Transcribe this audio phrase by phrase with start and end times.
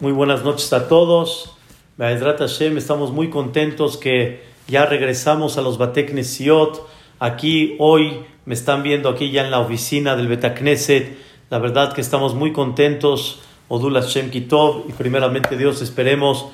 [0.00, 1.52] Muy buenas noches a todos.
[1.98, 6.88] Hashem, estamos muy contentos que ya regresamos a los Batek Nesiot.
[7.18, 11.18] Aquí hoy me están viendo aquí ya en la oficina del Betakneset.
[11.50, 13.40] La verdad que estamos muy contentos.
[13.68, 14.88] Odul Hashem Kitov.
[14.88, 16.46] Y primeramente Dios esperemos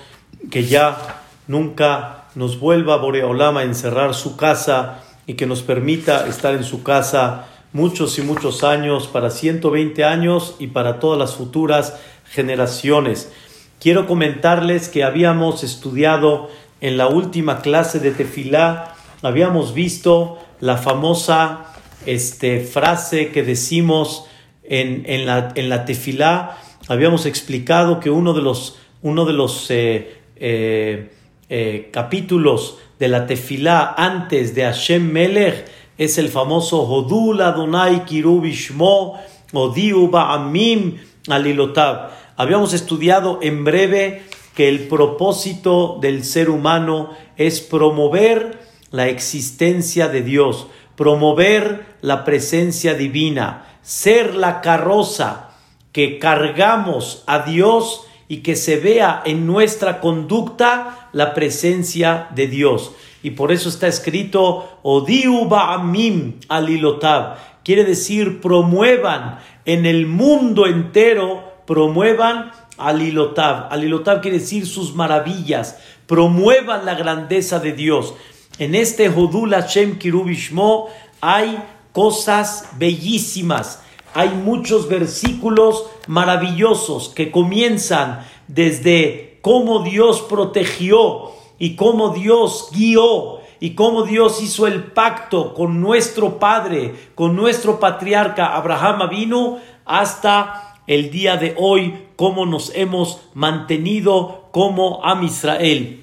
[0.51, 6.53] que ya nunca nos vuelva Boreolama a encerrar su casa y que nos permita estar
[6.53, 12.01] en su casa muchos y muchos años, para 120 años y para todas las futuras
[12.31, 13.31] generaciones.
[13.81, 21.73] Quiero comentarles que habíamos estudiado en la última clase de Tefilá, habíamos visto la famosa
[22.07, 24.27] este, frase que decimos
[24.63, 26.59] en, en, la, en la Tefilá,
[26.89, 31.13] habíamos explicado que uno de los, uno de los eh, eh,
[31.49, 35.67] eh, capítulos de la Tefilá antes de Hashem Melech
[35.99, 39.19] es el famoso Hodul Adonai Kirubishmo
[39.53, 40.99] Odiu Ba'amim
[41.29, 42.11] Alilotab.
[42.37, 44.23] Habíamos estudiado en breve
[44.55, 48.59] que el propósito del ser humano es promover
[48.91, 55.51] la existencia de Dios, promover la presencia divina, ser la carroza
[55.93, 62.93] que cargamos a Dios y que se vea en nuestra conducta la presencia de Dios.
[63.23, 67.37] Y por eso está escrito Odiu Ba'amim alilotab.
[67.65, 73.73] Quiere decir promuevan en el mundo entero promuevan Alilotav.
[73.73, 78.15] Alilotav quiere decir sus maravillas, promuevan la grandeza de Dios.
[78.59, 80.89] En este Hodul Hashem Kirubishmo
[81.21, 81.59] hay
[81.93, 83.83] cosas bellísimas,
[84.15, 93.75] hay muchos versículos maravillosos que comienzan desde cómo Dios protegió y cómo Dios guió y
[93.75, 101.11] cómo Dios hizo el pacto con nuestro padre, con nuestro patriarca Abraham vino hasta el
[101.11, 106.03] día de hoy, cómo nos hemos mantenido como Am Israel.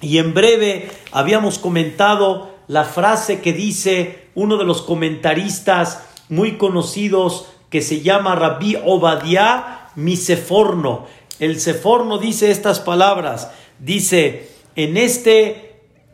[0.00, 7.48] Y en breve habíamos comentado la frase que dice uno de los comentaristas muy conocidos
[7.70, 11.06] que se llama Rabbi Obadiah Miseforno.
[11.38, 15.67] El Seforno dice estas palabras, dice, en este,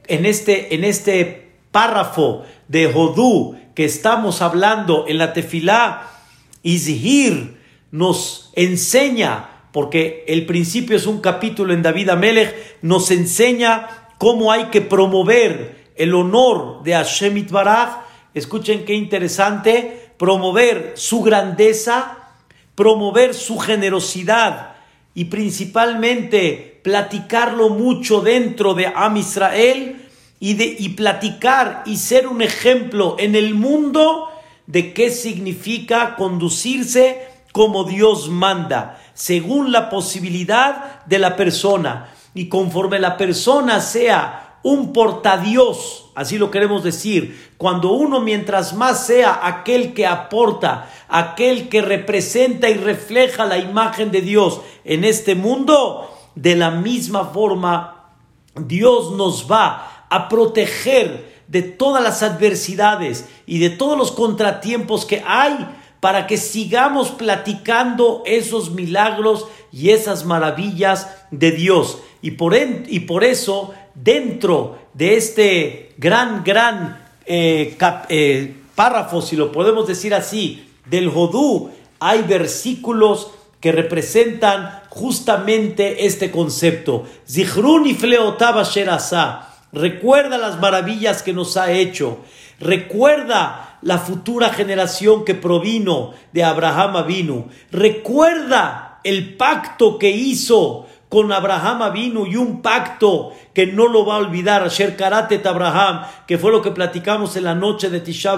[0.08, 6.10] en este, en este párrafo de Jodú que estamos hablando en la tefilá,
[6.62, 7.58] Izhir,
[7.90, 13.88] nos enseña, porque el principio es un capítulo en David Amelech, nos enseña
[14.18, 18.00] cómo hay que promover el honor de Hashem Itbaraj.
[18.34, 22.18] Escuchen qué interesante, promover su grandeza,
[22.74, 24.74] promover su generosidad
[25.14, 30.06] y principalmente platicarlo mucho dentro de Am Israel
[30.38, 34.28] y, de, y platicar y ser un ejemplo en el mundo
[34.66, 42.12] de qué significa conducirse como Dios manda, según la posibilidad de la persona.
[42.34, 49.06] Y conforme la persona sea un portadios, así lo queremos decir, cuando uno mientras más
[49.06, 55.34] sea aquel que aporta, aquel que representa y refleja la imagen de Dios en este
[55.34, 58.12] mundo, de la misma forma
[58.56, 65.22] Dios nos va a proteger de todas las adversidades y de todos los contratiempos que
[65.26, 65.68] hay
[66.00, 71.98] para que sigamos platicando esos milagros y esas maravillas de Dios.
[72.22, 77.76] Y por, y por eso, dentro de este gran, gran eh,
[78.08, 83.30] eh, párrafo, si lo podemos decir así, del Jodú, hay versículos
[83.64, 87.06] que representan justamente este concepto.
[87.26, 87.96] Zichrun y
[89.72, 92.18] Recuerda las maravillas que nos ha hecho.
[92.60, 97.48] Recuerda la futura generación que provino de Abraham Avinu.
[97.72, 104.16] Recuerda el pacto que hizo con Abraham Avinu y un pacto que no lo va
[104.16, 108.36] a olvidar, Asher Karatet Abraham, que fue lo que platicamos en la noche de Tisha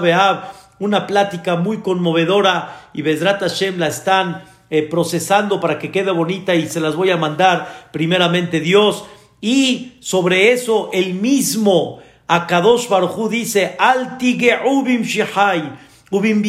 [0.79, 6.55] una plática muy conmovedora y Bezrat Hashem la están eh, procesando para que quede bonita
[6.55, 9.05] y se las voy a mandar primeramente Dios.
[9.39, 15.71] Y sobre eso el mismo Akadosh Baruj dice, Altige ubim shihai,
[16.11, 16.43] ubim.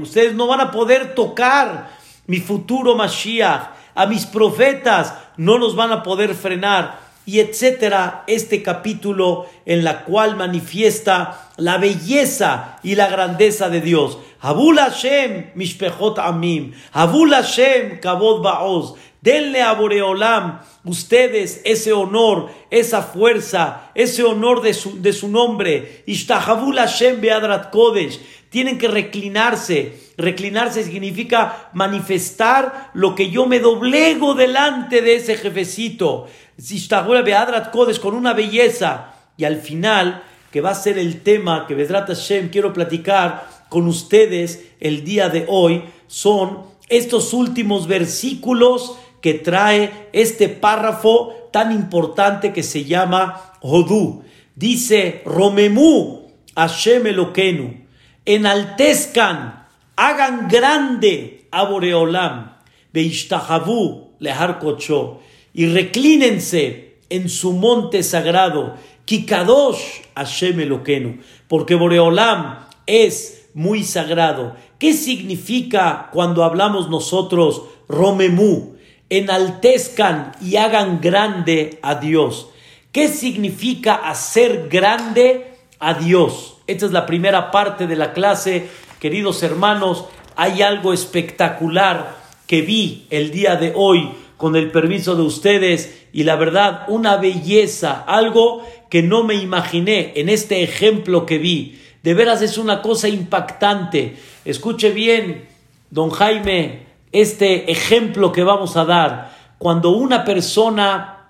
[0.00, 1.90] Ustedes no van a poder tocar
[2.26, 3.70] mi futuro Mashiach.
[3.94, 6.98] A mis profetas no los van a poder frenar.
[7.24, 14.18] Y etcétera, este capítulo en la cual manifiesta la belleza y la grandeza de Dios.
[14.40, 16.72] Abul Hashem, Mishpechot Amim.
[16.92, 18.94] Abul Hashem, Kabod Baoz.
[19.20, 26.02] Denle a Boreolam ustedes ese honor, esa fuerza, ese honor de su, de su nombre.
[26.06, 28.18] Ishtahabul Hashem Beadrat Kodesh.
[28.50, 29.96] Tienen que reclinarse.
[30.16, 36.26] Reclinarse significa manifestar lo que yo me doblego delante de ese jefecito.
[36.56, 37.70] Beadrat
[38.00, 39.14] con una belleza.
[39.36, 43.86] Y al final, que va a ser el tema que Bedrat Hashem quiero platicar con
[43.86, 52.52] ustedes el día de hoy, son estos últimos versículos que trae este párrafo tan importante
[52.52, 54.24] que se llama Hodú.
[54.54, 57.86] Dice, Romemú Hashem Eloquenu,
[58.26, 59.66] enaltezcan,
[59.96, 62.56] hagan grande a Boreolam,
[62.92, 65.20] Beishtahavu Lehar Kocho,
[65.54, 69.80] y reclínense en su monte sagrado, Kikadosh
[70.14, 71.18] Hashem Eloquenu,
[71.48, 74.56] porque Boreolam es muy sagrado.
[74.78, 78.72] ¿Qué significa cuando hablamos nosotros Romemú?
[79.12, 82.48] enaltezcan y hagan grande a Dios.
[82.92, 86.56] ¿Qué significa hacer grande a Dios?
[86.66, 88.68] Esta es la primera parte de la clase.
[89.00, 92.16] Queridos hermanos, hay algo espectacular
[92.46, 97.16] que vi el día de hoy con el permiso de ustedes y la verdad una
[97.16, 101.78] belleza, algo que no me imaginé en este ejemplo que vi.
[102.02, 104.16] De veras es una cosa impactante.
[104.44, 105.46] Escuche bien,
[105.90, 109.32] don Jaime, este ejemplo que vamos a dar.
[109.58, 111.28] Cuando una persona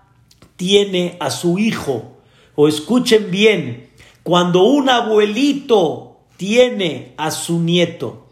[0.57, 2.17] tiene a su hijo,
[2.55, 3.91] o escuchen bien,
[4.23, 8.27] cuando un abuelito tiene a su nieto,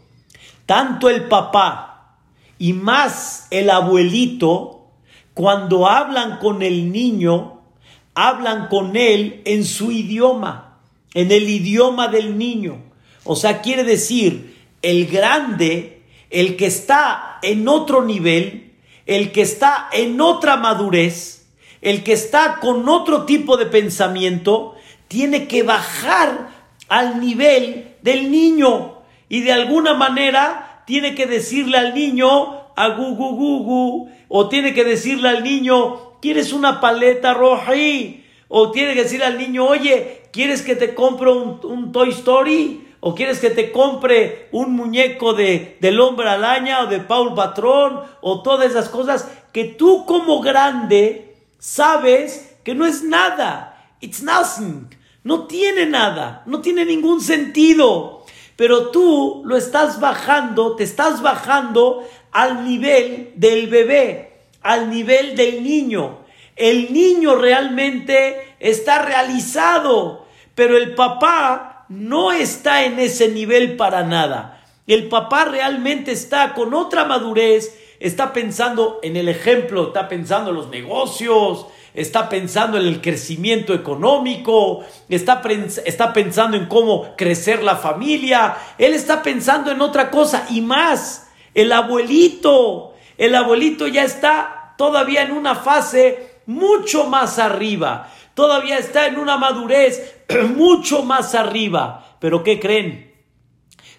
[0.65, 1.90] tanto el papá
[2.61, 4.85] y más el abuelito,
[5.33, 7.59] cuando hablan con el niño,
[8.13, 10.77] hablan con él en su idioma,
[11.15, 12.83] en el idioma del niño.
[13.23, 18.75] O sea, quiere decir, el grande el que está en otro nivel,
[19.07, 21.47] el que está en otra madurez,
[21.81, 24.75] el que está con otro tipo de pensamiento,
[25.07, 26.49] tiene que bajar
[26.89, 28.99] al nivel del niño
[29.29, 32.27] y de alguna manera tiene que decirle al niño
[32.75, 37.71] a gu gu gu gu o tiene que decirle al niño ¿quieres una paleta roja?
[38.49, 42.89] o tiene que decirle al niño oye ¿quieres que te compre un, un Toy Story?
[42.99, 48.01] ¿O quieres que te compre un muñeco de, del hombre alaña o de Paul Patrón
[48.19, 53.95] o todas esas cosas que tú como grande sabes que no es nada?
[54.01, 54.89] It's nothing.
[55.23, 58.20] No tiene nada, no tiene ningún sentido.
[58.55, 65.63] Pero tú lo estás bajando, te estás bajando al nivel del bebé, al nivel del
[65.63, 66.19] niño.
[66.55, 74.63] El niño realmente está realizado, pero el papá no está en ese nivel para nada.
[74.87, 80.55] El papá realmente está con otra madurez, está pensando en el ejemplo, está pensando en
[80.57, 85.41] los negocios, está pensando en el crecimiento económico, está,
[85.85, 91.29] está pensando en cómo crecer la familia, él está pensando en otra cosa y más.
[91.53, 99.07] El abuelito, el abuelito ya está todavía en una fase mucho más arriba todavía está
[99.07, 100.23] en una madurez
[100.55, 102.17] mucho más arriba.
[102.19, 103.13] Pero ¿qué creen?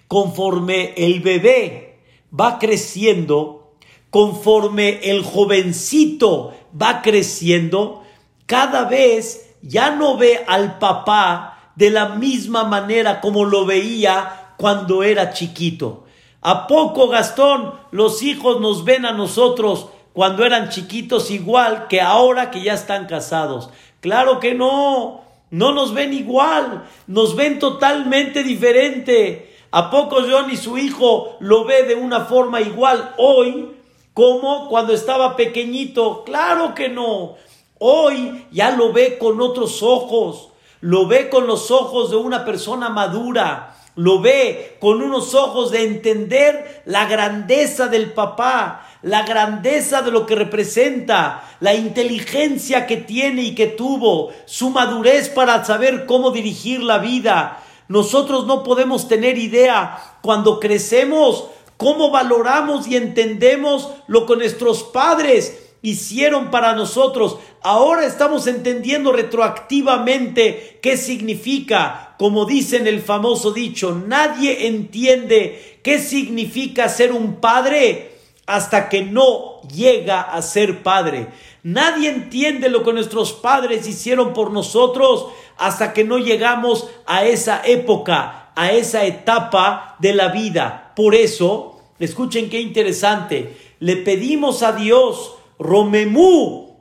[0.08, 2.00] Conforme el bebé
[2.38, 3.76] va creciendo,
[4.10, 8.02] conforme el jovencito va creciendo,
[8.46, 15.02] cada vez ya no ve al papá de la misma manera como lo veía cuando
[15.02, 16.04] era chiquito.
[16.40, 22.50] ¿A poco, Gastón, los hijos nos ven a nosotros cuando eran chiquitos igual que ahora
[22.50, 23.70] que ya están casados?
[24.00, 29.54] Claro que no, no nos ven igual, nos ven totalmente diferente.
[29.70, 33.70] ¿A poco John y su hijo lo ve de una forma igual hoy
[34.14, 36.24] como cuando estaba pequeñito?
[36.24, 37.36] Claro que no.
[37.78, 40.50] Hoy ya lo ve con otros ojos,
[40.80, 45.84] lo ve con los ojos de una persona madura, lo ve con unos ojos de
[45.84, 53.42] entender la grandeza del papá, la grandeza de lo que representa, la inteligencia que tiene
[53.42, 57.62] y que tuvo, su madurez para saber cómo dirigir la vida.
[57.88, 61.48] Nosotros no podemos tener idea cuando crecemos
[61.82, 67.38] cómo valoramos y entendemos lo que nuestros padres hicieron para nosotros.
[67.60, 75.98] Ahora estamos entendiendo retroactivamente qué significa, como dice en el famoso dicho, nadie entiende qué
[75.98, 78.12] significa ser un padre
[78.46, 81.26] hasta que no llega a ser padre.
[81.64, 87.60] Nadie entiende lo que nuestros padres hicieron por nosotros hasta que no llegamos a esa
[87.64, 90.92] época, a esa etapa de la vida.
[90.94, 91.71] Por eso,
[92.06, 96.80] escuchen qué interesante, le pedimos a Dios, Romemú,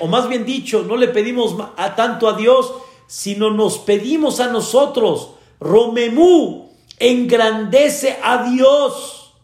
[0.00, 2.72] o más bien dicho, no le pedimos a tanto a Dios,
[3.06, 9.34] sino nos pedimos a nosotros, Romemú, engrandece a Dios.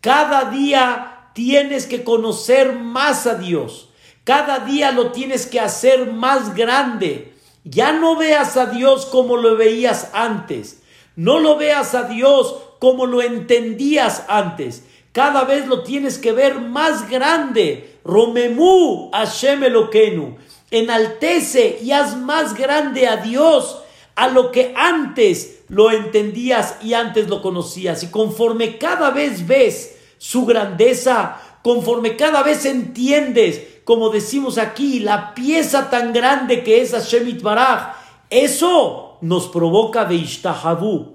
[0.00, 3.88] Cada día tienes que conocer más a Dios.
[4.24, 7.34] Cada día lo tienes que hacer más grande.
[7.64, 10.82] Ya no veas a Dios como lo veías antes.
[11.16, 14.84] No lo veas a Dios como lo entendías antes.
[15.12, 17.98] Cada vez lo tienes que ver más grande.
[18.04, 20.36] Romemú Hashem Eloquenu.
[20.70, 23.78] Enaltece y haz más grande a Dios
[24.16, 28.02] a lo que antes lo entendías y antes lo conocías.
[28.02, 35.32] Y conforme cada vez ves su grandeza, conforme cada vez entiendes, como decimos aquí, la
[35.32, 37.94] pieza tan grande que es Hashem Baraj,
[38.28, 41.13] eso nos provoca de Ishtahabu,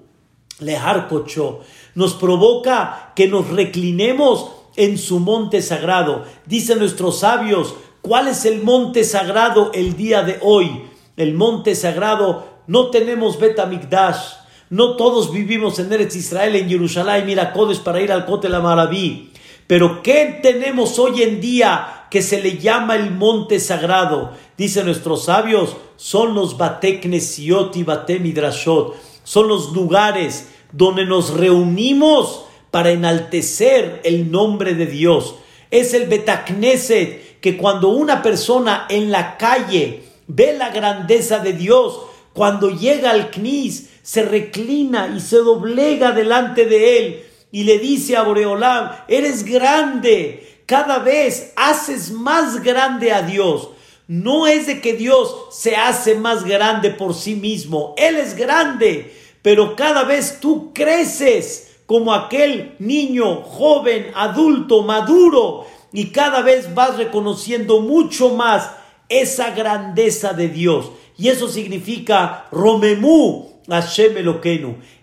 [0.60, 1.62] Lehar Kocho,
[1.96, 6.26] nos provoca que nos reclinemos en su monte sagrado.
[6.46, 10.84] Dicen nuestros sabios, ¿cuál es el monte sagrado el día de hoy?
[11.18, 14.40] El monte sagrado, no tenemos Betamikdash,
[14.70, 19.32] no todos vivimos en Eretz Israel, en Jerusalén, mira Kodesh para ir al Kotel Maraví.
[19.66, 24.32] Pero ¿qué tenemos hoy en día que se le llama el monte sagrado?
[24.58, 28.96] Dicen nuestros sabios, son los Bateknesiot y Batemidrashot.
[29.30, 35.36] Son los lugares donde nos reunimos para enaltecer el nombre de Dios.
[35.70, 42.00] Es el Betakneset que cuando una persona en la calle ve la grandeza de Dios,
[42.34, 48.18] cuando llega al Knis, se reclina y se doblega delante de él y le dice
[48.18, 53.70] a Boreolam, eres grande, cada vez haces más grande a Dios.
[54.10, 59.14] No es de que Dios se hace más grande por sí mismo, Él es grande,
[59.44, 66.98] pero cada vez tú creces como aquel niño, joven, adulto, maduro, y cada vez vas
[66.98, 68.72] reconociendo mucho más
[69.10, 70.90] esa grandeza de Dios.
[71.16, 74.16] Y eso significa Romemú, Hashem.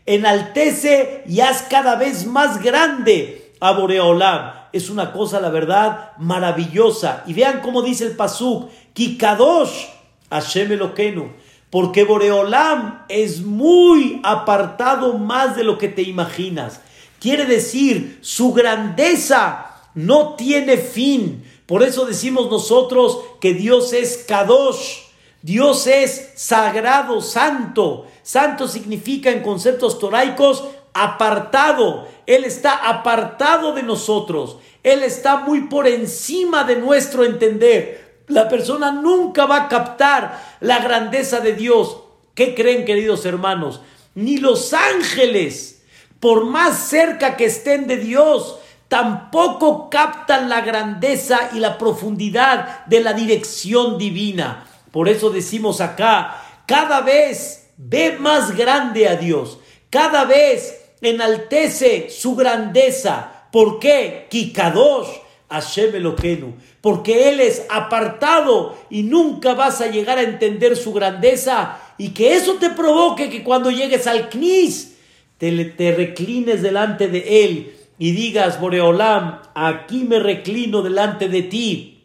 [0.04, 4.52] Enaltece y haz cada vez más grande a Boreolam.
[4.72, 7.22] Es una cosa, la verdad, maravillosa.
[7.26, 9.86] Y vean cómo dice el Pasuk, Kikadosh
[10.30, 11.32] Hashem Eloquenu.
[11.70, 16.80] Porque Boreolam es muy apartado más de lo que te imaginas.
[17.20, 21.44] Quiere decir, su grandeza no tiene fin.
[21.66, 25.06] Por eso decimos nosotros que Dios es Kadosh.
[25.42, 28.06] Dios es sagrado, santo.
[28.22, 30.64] Santo significa en conceptos toraicos
[31.04, 32.08] apartado.
[32.26, 34.58] Él está apartado de nosotros.
[34.82, 38.22] Él está muy por encima de nuestro entender.
[38.28, 41.98] La persona nunca va a captar la grandeza de Dios.
[42.34, 43.80] ¿Qué creen, queridos hermanos?
[44.14, 45.82] Ni los ángeles,
[46.20, 53.00] por más cerca que estén de Dios, tampoco captan la grandeza y la profundidad de
[53.00, 54.66] la dirección divina.
[54.92, 59.58] Por eso decimos acá, cada vez ve más grande a Dios,
[59.90, 63.48] cada vez enaltece su grandeza.
[63.52, 64.26] ¿Por qué?
[64.30, 65.08] Kikadosh
[65.48, 66.54] Hashem Eloquenu.
[66.80, 72.34] Porque Él es apartado y nunca vas a llegar a entender su grandeza y que
[72.34, 74.96] eso te provoque que cuando llegues al Knis
[75.38, 82.04] te, te reclines delante de Él y digas, Boreolam, aquí me reclino delante de ti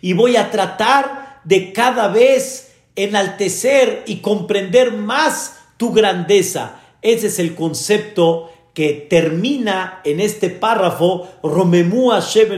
[0.00, 6.80] y voy a tratar de cada vez enaltecer y comprender más tu grandeza.
[7.02, 12.48] Ese es el concepto que termina en este párrafo, Romemu Hashem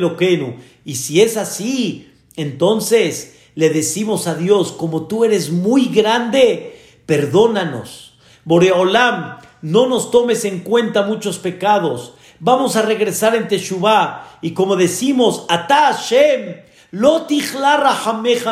[0.84, 8.14] Y si es así, entonces le decimos a Dios, como tú eres muy grande, perdónanos.
[8.44, 12.14] Boreolam, no nos tomes en cuenta muchos pecados.
[12.40, 14.38] Vamos a regresar en Teshuvah.
[14.42, 16.56] Y como decimos, Ata Hashem,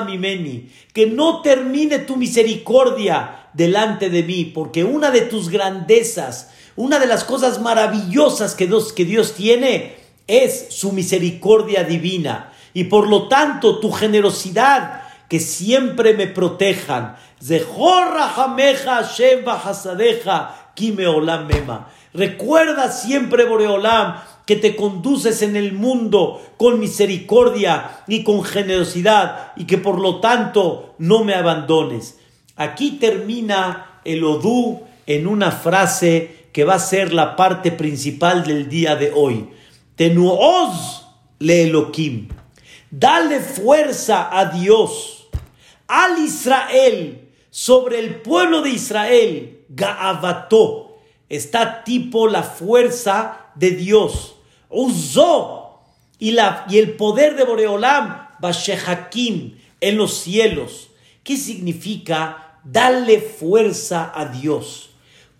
[0.06, 6.98] mimeni, que no termine tu misericordia delante de mí, porque una de tus grandezas, una
[6.98, 12.52] de las cosas maravillosas que Dios, que Dios tiene es su misericordia divina.
[12.72, 17.16] Y por lo tanto, tu generosidad, que siempre me protejan.
[22.12, 29.66] Recuerda siempre, Boreolam, que te conduces en el mundo con misericordia y con generosidad y
[29.66, 32.18] que por lo tanto no me abandones.
[32.60, 38.68] Aquí termina el Odú en una frase que va a ser la parte principal del
[38.68, 39.48] día de hoy.
[39.96, 41.06] Tenuoz
[41.38, 42.28] le Elohim.
[42.90, 45.30] Dale fuerza a Dios,
[45.88, 50.98] al Israel, sobre el pueblo de Israel, Gaavató,
[51.30, 54.34] está tipo la fuerza de Dios.
[54.68, 55.80] Uzó
[56.18, 60.88] y, la, y el poder de Boreolam, Bashehakim, en los cielos.
[61.22, 64.90] ¿Qué significa darle fuerza a Dios?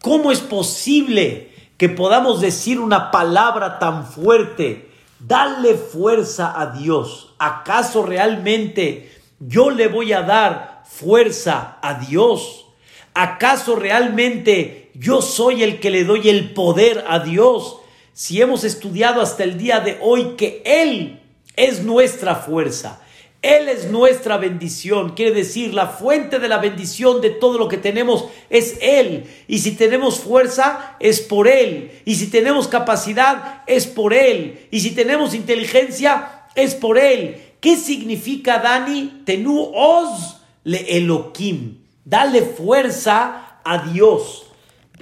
[0.01, 4.91] ¿Cómo es posible que podamos decir una palabra tan fuerte?
[5.19, 7.35] Darle fuerza a Dios.
[7.39, 12.67] ¿Acaso realmente yo le voy a dar fuerza a Dios?
[13.15, 17.77] ¿Acaso realmente yo soy el que le doy el poder a Dios?
[18.13, 21.21] Si hemos estudiado hasta el día de hoy que Él
[21.57, 23.01] es nuestra fuerza,
[23.43, 27.79] Él es nuestra bendición, quiere decir, la fuente de la bendición de todo lo que
[27.79, 29.25] tenemos es Él.
[29.49, 31.91] Y si tenemos fuerza, es por Él.
[32.05, 34.69] Y si tenemos capacidad, es por Él.
[34.71, 37.41] Y si tenemos inteligencia, es por Él.
[37.61, 39.23] ¿Qué significa, Dani?
[39.25, 41.79] Tenú os le Elohim.
[42.05, 44.45] Dale fuerza a Dios.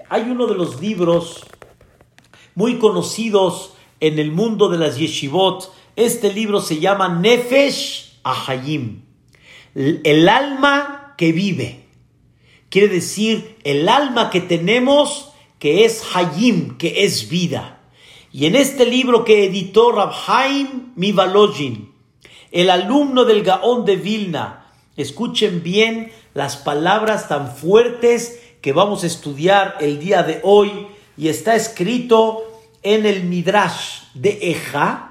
[0.08, 1.44] Hay uno de los libros
[2.54, 5.72] muy conocidos en el mundo de las yeshivot.
[5.96, 9.02] Este libro se llama Nefesh Ahayim.
[9.74, 11.84] El alma que vive.
[12.68, 17.80] Quiere decir el alma que tenemos que es Hayim, que es vida.
[18.32, 21.92] Y en este libro que editó Rabhaim Mivalojin,
[22.52, 24.66] el alumno del Gaón de Vilna,
[24.96, 31.28] escuchen bien las palabras tan fuertes que vamos a estudiar el día de hoy y
[31.28, 32.44] está escrito
[32.82, 35.07] en el Midrash de Eja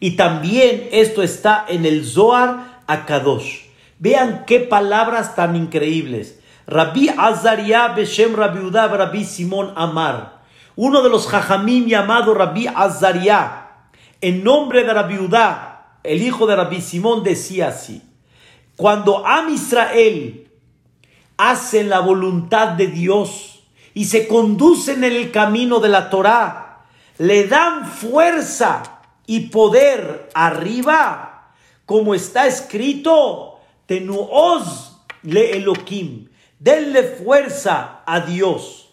[0.00, 3.66] y también esto está en el Zohar Akadosh.
[3.98, 6.40] Vean qué palabras tan increíbles.
[6.66, 10.40] Rabbi Azaria Beshem Rabbi Udab Rabbi Simón Amar.
[10.74, 13.68] Uno de los jajamim llamado Rabbi Azaria,
[14.22, 18.02] en nombre de Rabbi Udá, el hijo de Rabbi Simón, decía así:
[18.76, 20.48] Cuando Am Israel
[21.36, 26.84] hacen la voluntad de Dios y se conducen en el camino de la Torá,
[27.18, 28.99] le dan fuerza
[29.30, 31.52] y poder arriba,
[31.86, 38.90] como está escrito, Tenuoz le Elohim, denle fuerza a Dios.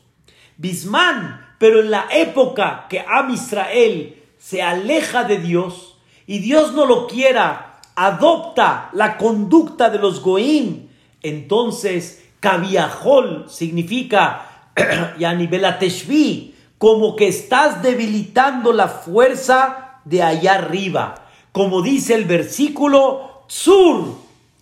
[0.58, 6.86] Bismán, pero en la época que Am Israel se aleja de Dios y Dios no
[6.86, 10.88] lo quiera, adopta la conducta de los Goim,
[11.24, 14.46] entonces Kaviahol significa
[15.18, 21.30] yani belateshvi, como que estás debilitando la fuerza de allá arriba.
[21.52, 24.16] Como dice el versículo, Tsur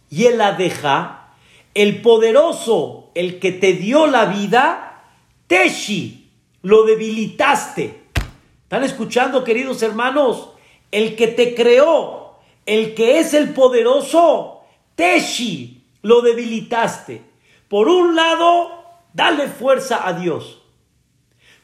[0.10, 1.34] y el deja,
[1.74, 5.04] el poderoso, el que te dio la vida,
[5.48, 6.30] Teshi,
[6.62, 8.04] lo debilitaste.
[8.64, 10.50] ¿Están escuchando, queridos hermanos?
[10.92, 14.62] El que te creó, el que es el poderoso,
[14.96, 17.22] Teshi, lo debilitaste.
[17.68, 18.72] Por un lado,
[19.14, 20.62] dale fuerza a Dios.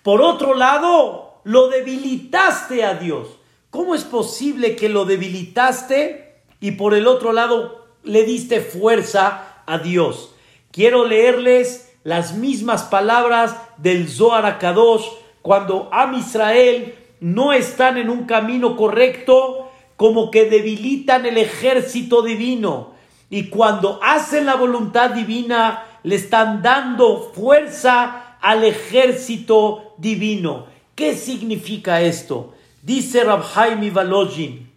[0.04, 3.28] Por otro lado, lo debilitaste a Dios.
[3.72, 9.78] ¿Cómo es posible que lo debilitaste y por el otro lado le diste fuerza a
[9.78, 10.36] Dios?
[10.72, 15.06] Quiero leerles las mismas palabras del Zohar Akadosh
[15.42, 22.92] cuando Am Israel no están en un camino correcto, como que debilitan el ejército divino.
[23.30, 30.66] Y cuando hacen la voluntad divina, le están dando fuerza al ejército divino.
[30.94, 32.54] ¿Qué significa esto?
[32.84, 34.72] Dice Rabhaimi Valojin,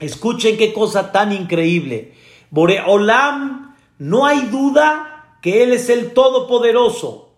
[0.00, 2.14] escuchen qué cosa tan increíble.
[2.50, 7.34] Boreolam, no hay duda que Él es el Todopoderoso,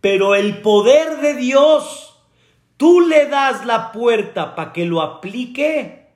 [0.00, 2.14] pero el poder de Dios,
[2.76, 6.06] tú le das la puerta para que lo aplique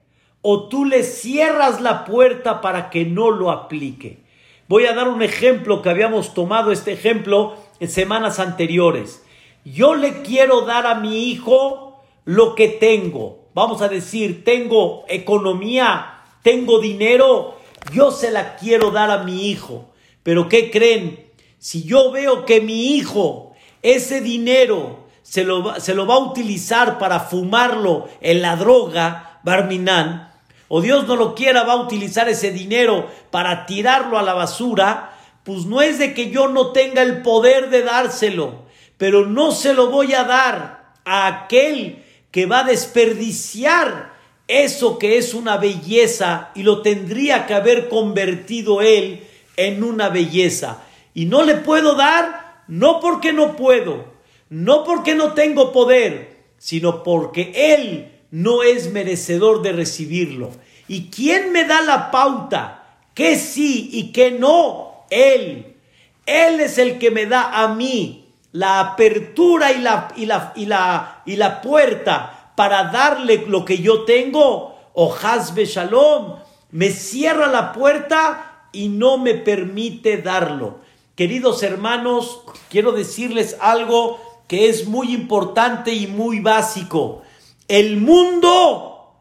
[0.40, 4.22] o tú le cierras la puerta para que no lo aplique.
[4.68, 9.24] Voy a dar un ejemplo que habíamos tomado este ejemplo en semanas anteriores.
[9.64, 11.91] Yo le quiero dar a mi hijo
[12.24, 13.48] lo que tengo.
[13.54, 17.58] Vamos a decir, tengo economía, tengo dinero,
[17.92, 19.90] yo se la quiero dar a mi hijo.
[20.22, 21.26] Pero ¿qué creen?
[21.58, 26.98] Si yo veo que mi hijo ese dinero se lo, se lo va a utilizar
[26.98, 30.32] para fumarlo en la droga, Barminan,
[30.68, 35.18] o Dios no lo quiera, va a utilizar ese dinero para tirarlo a la basura,
[35.44, 38.62] pues no es de que yo no tenga el poder de dárselo,
[38.96, 42.01] pero no se lo voy a dar a aquel
[42.32, 44.12] que va a desperdiciar
[44.48, 49.24] eso que es una belleza y lo tendría que haber convertido él
[49.56, 50.82] en una belleza.
[51.14, 54.06] Y no le puedo dar, no porque no puedo,
[54.48, 60.50] no porque no tengo poder, sino porque él no es merecedor de recibirlo.
[60.88, 62.96] ¿Y quién me da la pauta?
[63.14, 65.04] Que sí y que no?
[65.10, 65.76] Él.
[66.24, 68.21] Él es el que me da a mí
[68.52, 73.78] la apertura y la, y la, y la, y la puerta para darle lo que
[73.78, 76.36] yo tengo, o Hasbe Shalom,
[76.70, 80.80] me cierra la puerta y no me permite darlo.
[81.14, 87.22] Queridos hermanos, quiero decirles algo que es muy importante y muy básico.
[87.68, 89.12] El mundo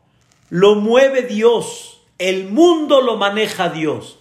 [0.50, 4.17] lo mueve Dios, el mundo lo maneja Dios.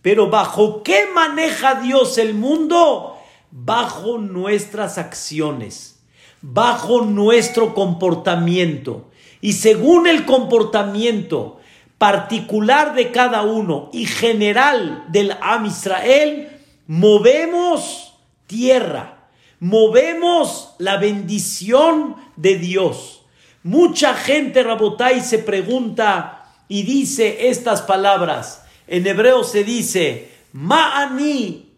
[0.00, 3.13] Pero ¿bajo qué maneja Dios el mundo?
[3.56, 6.00] Bajo nuestras acciones,
[6.42, 9.12] bajo nuestro comportamiento.
[9.40, 11.60] Y según el comportamiento
[11.96, 16.48] particular de cada uno y general del Am Israel,
[16.88, 18.14] movemos
[18.48, 19.28] tierra,
[19.60, 23.22] movemos la bendición de Dios.
[23.62, 28.64] Mucha gente, Rabotai, se pregunta y dice estas palabras.
[28.88, 31.70] En hebreo se dice, Ma'ani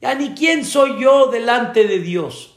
[0.00, 0.28] umahayai.
[0.28, 2.54] Yani, ¿quién soy yo delante de Dios?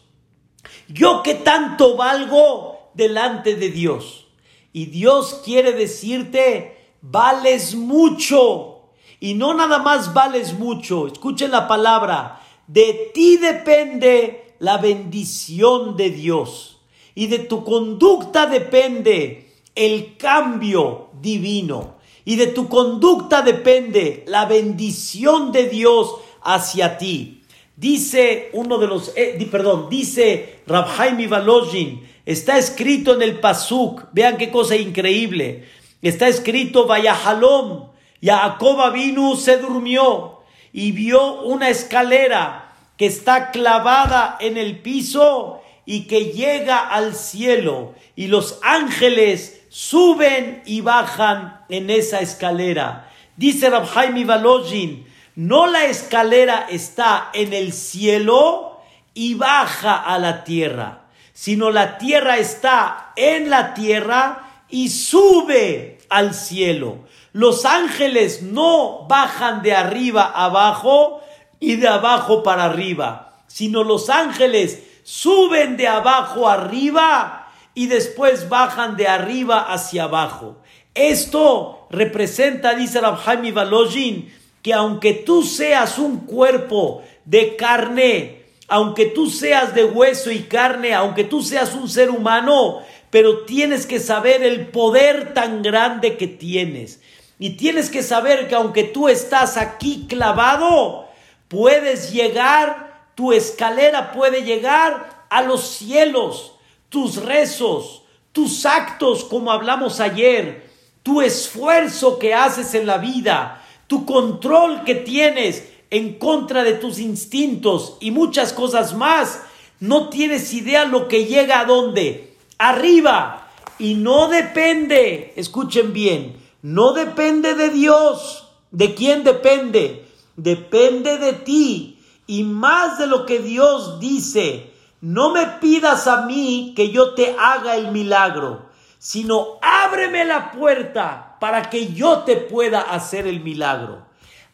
[0.87, 4.27] Yo que tanto valgo delante de Dios.
[4.71, 8.73] Y Dios quiere decirte, vales mucho
[9.19, 16.09] y no nada más vales mucho, escuchen la palabra, de ti depende la bendición de
[16.09, 16.81] Dios
[17.15, 25.51] y de tu conducta depende el cambio divino y de tu conducta depende la bendición
[25.51, 27.43] de Dios hacia ti.
[27.75, 34.37] Dice uno de los, eh, perdón, dice Rabhaim Valojin, está escrito en el Pasuk, vean
[34.37, 35.67] qué cosa increíble,
[36.01, 37.87] está escrito Vayahalom,
[38.21, 40.39] Jacob vino, se durmió
[40.71, 47.95] y vio una escalera que está clavada en el piso y que llega al cielo
[48.15, 53.09] y los ángeles suben y bajan en esa escalera.
[53.35, 58.81] Dice Rabhaim Valojin, no la escalera está en el cielo
[59.13, 66.33] y baja a la tierra, sino la tierra está en la tierra y sube al
[66.33, 66.99] cielo.
[67.31, 71.21] Los ángeles no bajan de arriba abajo
[71.59, 78.95] y de abajo para arriba, sino los ángeles suben de abajo arriba y después bajan
[78.97, 80.57] de arriba hacia abajo.
[80.93, 84.31] Esto representa, dice Rabhaim Valojin,
[84.63, 90.93] que aunque tú seas un cuerpo de carne, aunque tú seas de hueso y carne,
[90.95, 92.79] aunque tú seas un ser humano,
[93.11, 97.01] pero tienes que saber el poder tan grande que tienes.
[97.37, 101.09] Y tienes que saber que aunque tú estás aquí clavado,
[101.49, 106.55] puedes llegar, tu escalera puede llegar a los cielos,
[106.87, 110.69] tus rezos, tus actos, como hablamos ayer,
[111.03, 113.62] tu esfuerzo que haces en la vida,
[113.93, 119.43] tu control que tienes en contra de tus instintos y muchas cosas más.
[119.79, 122.35] No tienes idea lo que llega a dónde.
[122.57, 123.51] Arriba.
[123.77, 128.47] Y no depende, escuchen bien, no depende de Dios.
[128.71, 130.07] ¿De quién depende?
[130.37, 131.99] Depende de ti.
[132.25, 137.35] Y más de lo que Dios dice, no me pidas a mí que yo te
[137.37, 138.69] haga el milagro,
[139.03, 144.05] sino ábreme la puerta para que yo te pueda hacer el milagro.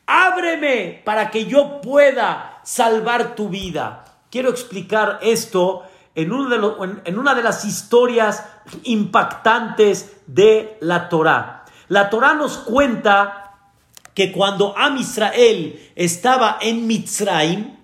[0.07, 4.05] Ábreme para que yo pueda salvar tu vida.
[4.31, 5.83] Quiero explicar esto
[6.15, 8.43] en, uno de en una de las historias
[8.85, 11.65] impactantes de la Torah.
[11.87, 13.53] La Torah nos cuenta
[14.15, 17.77] que cuando Am Israel estaba en Mitzrayim,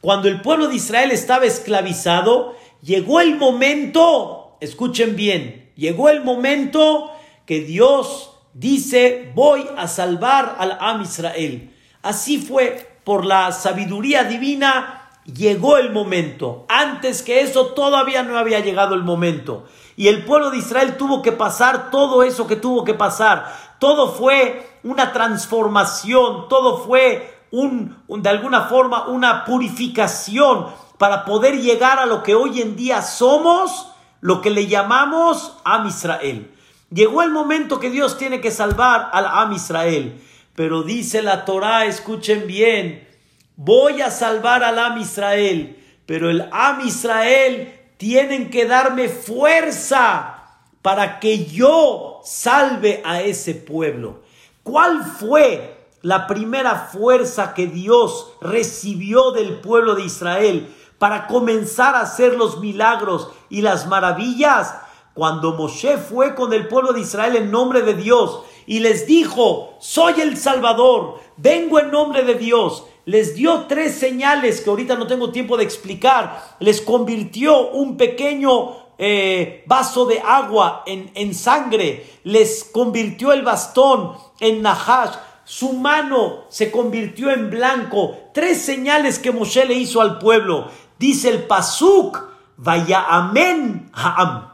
[0.00, 7.10] cuando el pueblo de Israel estaba esclavizado, llegó el momento, escuchen bien, llegó el momento
[7.44, 11.74] que Dios dice, voy a salvar al Am Israel.
[12.02, 16.66] Así fue, por la sabiduría divina, llegó el momento.
[16.68, 19.64] Antes que eso todavía no había llegado el momento.
[19.96, 23.52] Y el pueblo de Israel tuvo que pasar todo eso que tuvo que pasar.
[23.80, 31.98] Todo fue una transformación, todo fue un, de alguna forma una purificación para poder llegar
[31.98, 33.91] a lo que hoy en día somos,
[34.22, 36.50] lo que le llamamos Am Israel.
[36.90, 40.22] Llegó el momento que Dios tiene que salvar al Am Israel.
[40.54, 43.08] Pero dice la Torah, escuchen bien,
[43.56, 50.44] voy a salvar al Am Israel, pero el Am Israel tienen que darme fuerza
[50.82, 54.22] para que yo salve a ese pueblo.
[54.62, 62.02] ¿Cuál fue la primera fuerza que Dios recibió del pueblo de Israel para comenzar a
[62.02, 64.74] hacer los milagros y las maravillas?
[65.14, 69.74] Cuando Moshe fue con el pueblo de Israel en nombre de Dios y les dijo,
[69.78, 72.84] soy el Salvador, vengo en nombre de Dios.
[73.04, 76.56] les dio tres señales que ahorita no tengo tiempo de explicar.
[76.60, 84.12] Les convirtió un pequeño eh, vaso de agua en, en, sangre, les convirtió el bastón
[84.38, 88.16] en nahash, su mano se convirtió en blanco.
[88.32, 90.68] Tres señales que Moshe le hizo al pueblo.
[90.98, 94.48] Dice el Pasuk, vaya amén, Ha'am.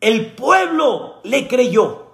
[0.00, 2.12] El pueblo le creyó.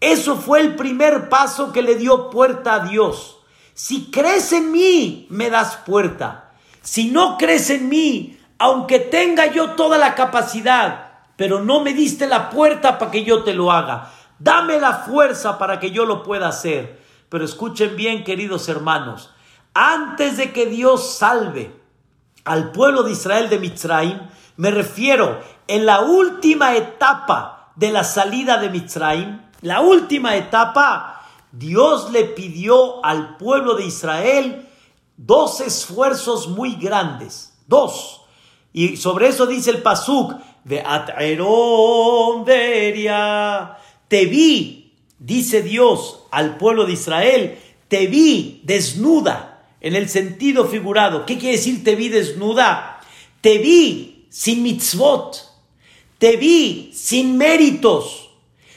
[0.00, 3.38] Eso fue el primer paso que le dio puerta a Dios.
[3.74, 6.52] Si crees en mí, me das puerta.
[6.82, 12.26] Si no crees en mí, aunque tenga yo toda la capacidad, pero no me diste
[12.26, 14.10] la puerta para que yo te lo haga.
[14.38, 17.00] Dame la fuerza para que yo lo pueda hacer.
[17.28, 19.30] Pero escuchen bien, queridos hermanos,
[19.72, 21.74] antes de que Dios salve
[22.44, 24.18] al pueblo de Israel de Mitzrayim,
[24.56, 32.10] me refiero en la última etapa de la salida de Mitzrayim, la última etapa, Dios
[32.10, 34.68] le pidió al pueblo de Israel
[35.16, 38.22] dos esfuerzos muy grandes, dos.
[38.72, 40.34] Y sobre eso dice el Pasuk,
[40.64, 40.82] de
[44.08, 49.48] te vi, dice Dios al pueblo de Israel, te vi desnuda,
[49.80, 51.26] en el sentido figurado.
[51.26, 53.00] ¿Qué quiere decir te vi desnuda?
[53.40, 55.46] Te vi sin mitzvot,
[56.18, 58.30] te vi sin méritos.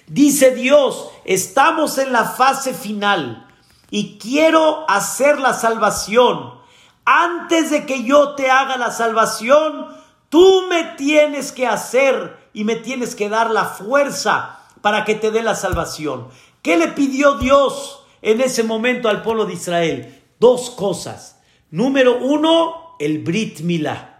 [0.06, 3.48] Dice Dios, estamos en la fase final
[3.89, 6.56] y quiero hacer la salvación.
[7.06, 9.88] Antes de que yo te haga la salvación,
[10.28, 15.32] tú me tienes que hacer y me tienes que dar la fuerza para que te
[15.32, 16.28] dé la salvación.
[16.62, 20.22] ¿Qué le pidió Dios en ese momento al pueblo de Israel?
[20.38, 21.39] Dos cosas.
[21.72, 24.14] Número uno, el Brit Milá.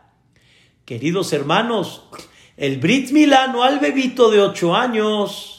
[0.86, 2.04] Queridos hermanos,
[2.58, 5.56] el Brit Milá no al bebito de ocho años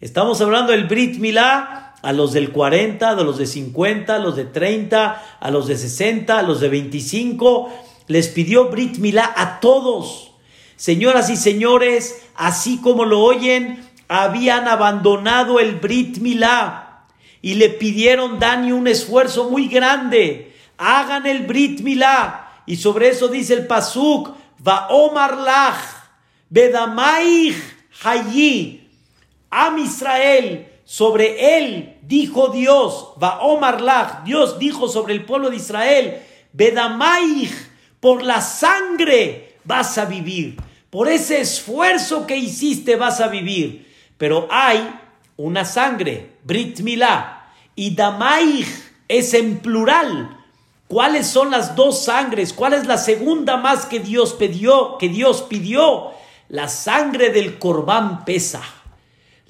[0.00, 4.34] Estamos hablando del Brit Milá a los del 40, a los de 50, a los
[4.34, 7.70] de 30, a los de 60, a los de 25.
[8.06, 10.32] Les pidió Brit Milá a todos.
[10.76, 17.04] Señoras y señores, así como lo oyen, habían abandonado el Brit Milá
[17.42, 20.56] y le pidieron Dani un esfuerzo muy grande.
[20.78, 22.39] Hagan el Brit Milá.
[22.66, 24.30] Y sobre eso dice el Pasuk,
[24.66, 25.78] Va Omar Lach,
[26.48, 27.56] Bedamaich
[28.02, 28.88] Hayi,
[29.50, 35.56] Am Israel, sobre él dijo Dios, va Omar Lach, Dios dijo sobre el pueblo de
[35.56, 37.52] Israel, Bedamaich,
[38.00, 40.56] por la sangre vas a vivir,
[40.90, 43.88] por ese esfuerzo que hiciste vas a vivir.
[44.18, 44.92] Pero hay
[45.36, 48.66] una sangre, Brit Milá, y Damaich
[49.08, 50.39] es en plural.
[50.90, 52.52] ¿Cuáles son las dos sangres?
[52.52, 54.98] ¿Cuál es la segunda más que Dios pidió?
[54.98, 56.10] Que Dios pidió?
[56.48, 58.60] La sangre del Corbán pesa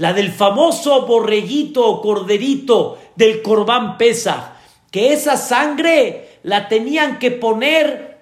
[0.00, 4.56] la del famoso borreguito o corderito del corbán pesa,
[4.90, 8.18] que esa sangre la tenían que poner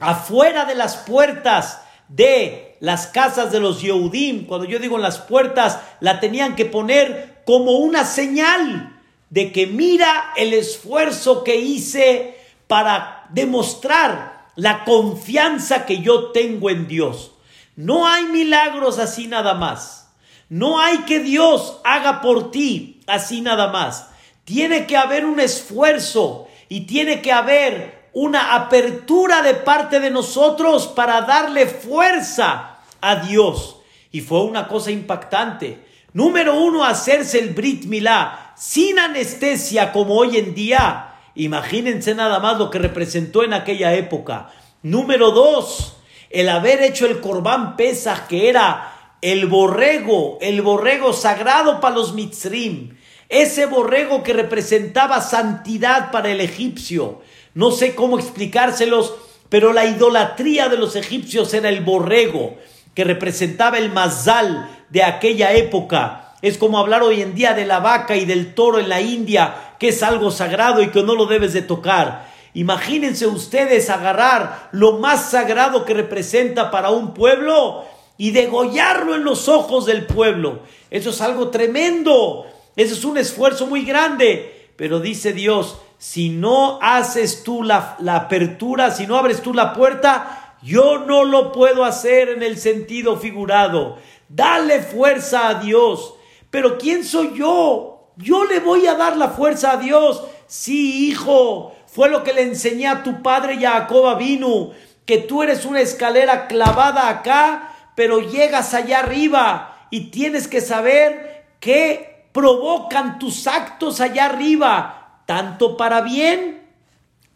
[0.00, 4.48] afuera de las puertas de las casas de los Yehudim.
[4.48, 8.95] Cuando yo digo en las puertas, la tenían que poner como una señal
[9.30, 16.88] de que mira el esfuerzo que hice para demostrar la confianza que yo tengo en
[16.88, 17.32] Dios.
[17.76, 20.08] No hay milagros así nada más.
[20.48, 24.08] No hay que Dios haga por ti así nada más.
[24.44, 30.86] Tiene que haber un esfuerzo y tiene que haber una apertura de parte de nosotros
[30.86, 33.76] para darle fuerza a Dios.
[34.10, 35.84] Y fue una cosa impactante.
[36.12, 41.14] Número uno, hacerse el Brit Milá sin anestesia como hoy en día.
[41.34, 44.50] Imagínense nada más lo que representó en aquella época.
[44.82, 45.96] Número dos,
[46.30, 52.14] el haber hecho el Corbán Pesach, que era el borrego, el borrego sagrado para los
[52.14, 52.96] mitzrim,
[53.28, 57.20] ese borrego que representaba santidad para el egipcio.
[57.54, 59.14] No sé cómo explicárselos,
[59.48, 62.56] pero la idolatría de los egipcios era el borrego,
[62.94, 66.25] que representaba el mazal de aquella época.
[66.42, 69.74] Es como hablar hoy en día de la vaca y del toro en la India,
[69.78, 72.28] que es algo sagrado y que no lo debes de tocar.
[72.54, 77.84] Imagínense ustedes agarrar lo más sagrado que representa para un pueblo
[78.18, 80.60] y degollarlo en los ojos del pueblo.
[80.90, 82.46] Eso es algo tremendo.
[82.74, 84.70] Eso es un esfuerzo muy grande.
[84.76, 90.56] Pero dice Dios, si no haces tú la, apertura, si no abres tú la puerta,
[90.62, 93.98] yo no lo puedo hacer en el sentido figurado.
[94.28, 96.14] Dale fuerza a Dios.
[96.50, 98.12] Pero ¿quién soy yo?
[98.16, 100.22] Yo le voy a dar la fuerza a Dios.
[100.46, 104.70] Sí, hijo, fue lo que le enseñé a tu padre Jacob vino,
[105.04, 111.46] que tú eres una escalera clavada acá pero llegas allá arriba y tienes que saber
[111.58, 116.62] qué provocan tus actos allá arriba, tanto para bien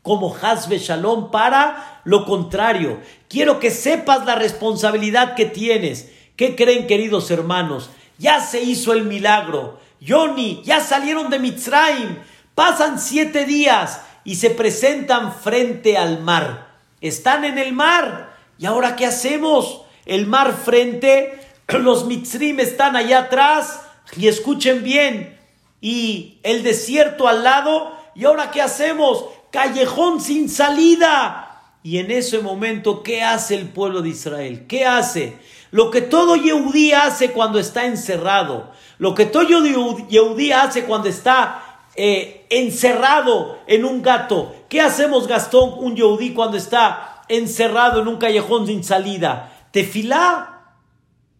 [0.02, 3.00] como Hazbe Shalom para lo contrario.
[3.28, 6.12] Quiero que sepas la responsabilidad que tienes.
[6.36, 7.90] ¿Qué creen, queridos hermanos?
[8.20, 9.80] Ya se hizo el milagro.
[9.98, 12.18] Yoni, ya salieron de Mitzrayim.
[12.54, 16.76] Pasan siete días y se presentan frente al mar.
[17.00, 18.36] Están en el mar.
[18.58, 19.86] ¿Y ahora qué hacemos?
[20.04, 23.80] El mar frente, los Mitzrim están allá atrás.
[24.14, 25.38] Y escuchen bien.
[25.80, 27.96] Y el desierto al lado.
[28.14, 29.24] ¿Y ahora qué hacemos?
[29.50, 31.72] Callejón sin salida.
[31.82, 34.66] Y en ese momento, ¿qué hace el pueblo de Israel?
[34.68, 35.38] ¿Qué hace?
[35.70, 38.70] Lo que todo Yehudí hace cuando está encerrado.
[38.98, 44.54] Lo que todo Yehudí hace cuando está eh, encerrado en un gato.
[44.68, 49.52] ¿Qué hacemos, Gastón, un Yehudí cuando está encerrado en un callejón sin salida?
[49.70, 50.74] Tefilá.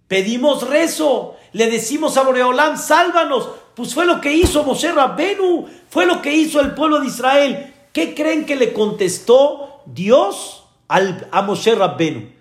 [0.07, 1.37] Pedimos rezo.
[1.53, 3.49] Le decimos a Boreolam, sálvanos.
[3.75, 5.67] Pues fue lo que hizo Moshe Rabbenu.
[5.89, 7.75] Fue lo que hizo el pueblo de Israel.
[7.93, 12.40] ¿Qué creen que le contestó Dios al, a Moshe Rabbenu?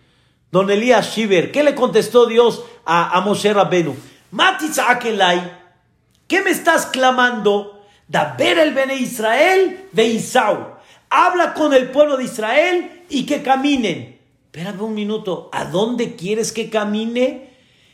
[0.51, 3.95] Don Elías Shiver, ¿qué le contestó Dios a, a Moshe Rabbenu?
[6.27, 7.83] ¿qué me estás clamando?
[8.07, 10.77] Da ver el Bene Israel de Isau.
[11.11, 14.19] Habla con el pueblo de Israel y que caminen.
[14.45, 17.49] Espérame un minuto, ¿a dónde quieres que camine?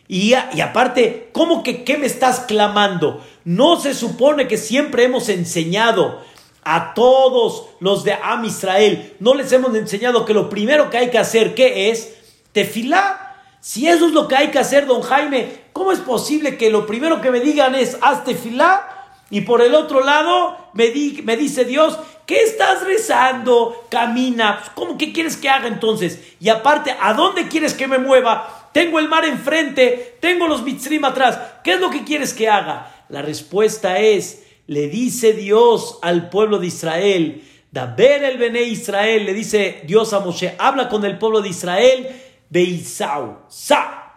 [0.07, 3.21] Y, y aparte, ¿cómo que qué me estás clamando?
[3.43, 6.21] No se supone que siempre hemos enseñado
[6.63, 9.13] a todos los de Am Israel.
[9.19, 12.15] No les hemos enseñado que lo primero que hay que hacer, ¿qué es?
[12.55, 13.35] Tefilá.
[13.59, 16.87] Si eso es lo que hay que hacer, don Jaime, ¿cómo es posible que lo
[16.87, 19.09] primero que me digan es haz tefilá?
[19.29, 23.87] Y por el otro lado, me, me dice Dios, ¿qué estás rezando?
[23.89, 24.63] Camina.
[24.73, 26.21] ¿Cómo que quieres que haga entonces?
[26.39, 28.69] Y aparte, ¿a dónde quieres que me mueva?
[28.71, 31.37] Tengo el mar enfrente, tengo los mitzrim atrás.
[31.61, 33.03] ¿Qué es lo que quieres que haga?
[33.09, 37.43] La respuesta es, le dice Dios al pueblo de Israel,
[37.75, 41.49] da ver el Bene Israel, le dice Dios a Moshe, habla con el pueblo de
[41.49, 44.13] Israel, Beisau, sa,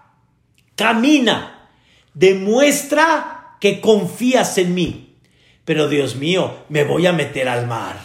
[0.76, 1.68] camina,
[2.14, 5.16] demuestra que confías en mí.
[5.64, 7.96] Pero Dios mío, me voy a meter al mar.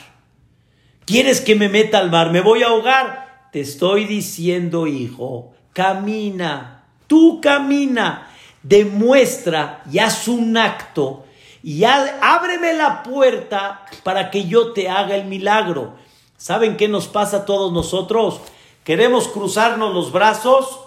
[1.05, 2.31] ¿Quieres que me meta al mar?
[2.31, 3.49] ¿Me voy a ahogar?
[3.51, 8.29] Te estoy diciendo, hijo, camina, tú camina,
[8.63, 11.25] demuestra y haz un acto
[11.63, 15.95] y ábreme la puerta para que yo te haga el milagro.
[16.36, 18.41] ¿Saben qué nos pasa a todos nosotros?
[18.84, 20.80] Queremos cruzarnos los brazos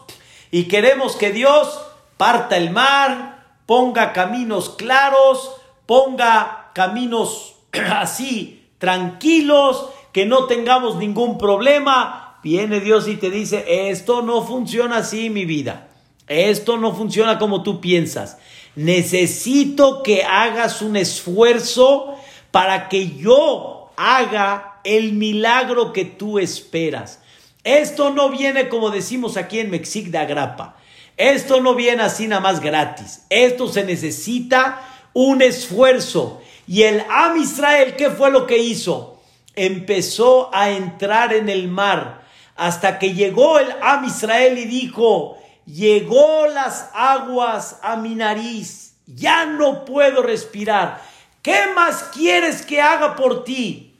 [0.50, 1.80] y queremos que Dios
[2.16, 5.52] parta el mar, ponga caminos claros,
[5.86, 14.22] ponga caminos así, tranquilos, que no tengamos ningún problema, viene Dios y te dice, esto
[14.22, 15.88] no funciona así, mi vida.
[16.28, 18.38] Esto no funciona como tú piensas.
[18.74, 22.14] Necesito que hagas un esfuerzo
[22.50, 27.22] para que yo haga el milagro que tú esperas.
[27.66, 30.76] Esto no viene como decimos aquí en Mexic de Agrapa.
[31.16, 33.22] Esto no viene así nada más gratis.
[33.28, 34.80] Esto se necesita
[35.12, 36.40] un esfuerzo.
[36.68, 39.20] Y el Am Israel, ¿qué fue lo que hizo?
[39.56, 42.22] Empezó a entrar en el mar
[42.54, 49.44] hasta que llegó el Am Israel y dijo, llegó las aguas a mi nariz, ya
[49.44, 51.02] no puedo respirar.
[51.42, 53.96] ¿Qué más quieres que haga por ti?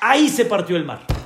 [0.00, 1.21] Ahí se partió el mar.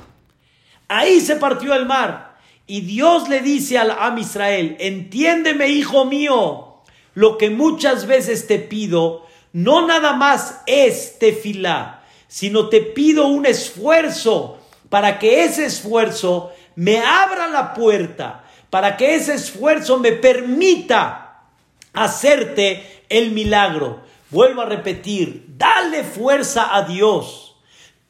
[0.89, 2.37] Ahí se partió el mar.
[2.67, 6.83] Y Dios le dice al Am Israel, entiéndeme, hijo mío,
[7.15, 13.47] lo que muchas veces te pido, no nada más es tefilá, sino te pido un
[13.47, 21.45] esfuerzo para que ese esfuerzo me abra la puerta, para que ese esfuerzo me permita
[21.93, 24.01] hacerte el milagro.
[24.31, 27.57] Vuelvo a repetir, dale fuerza a Dios.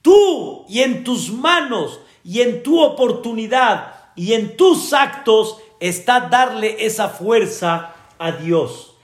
[0.02, 6.84] Tú y en tus manos y en tu oportunidad y en tus actos está darle
[6.84, 8.94] esa fuerza a Dios.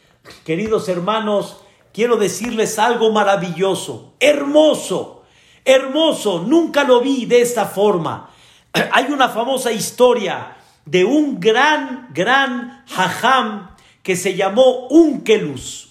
[0.44, 1.58] Queridos hermanos,
[1.92, 5.22] quiero decirles algo maravilloso, hermoso,
[5.64, 8.28] hermoso, nunca lo vi de esta forma.
[8.92, 15.90] Hay una famosa historia de un gran, gran hajam que se llamó Unkelus.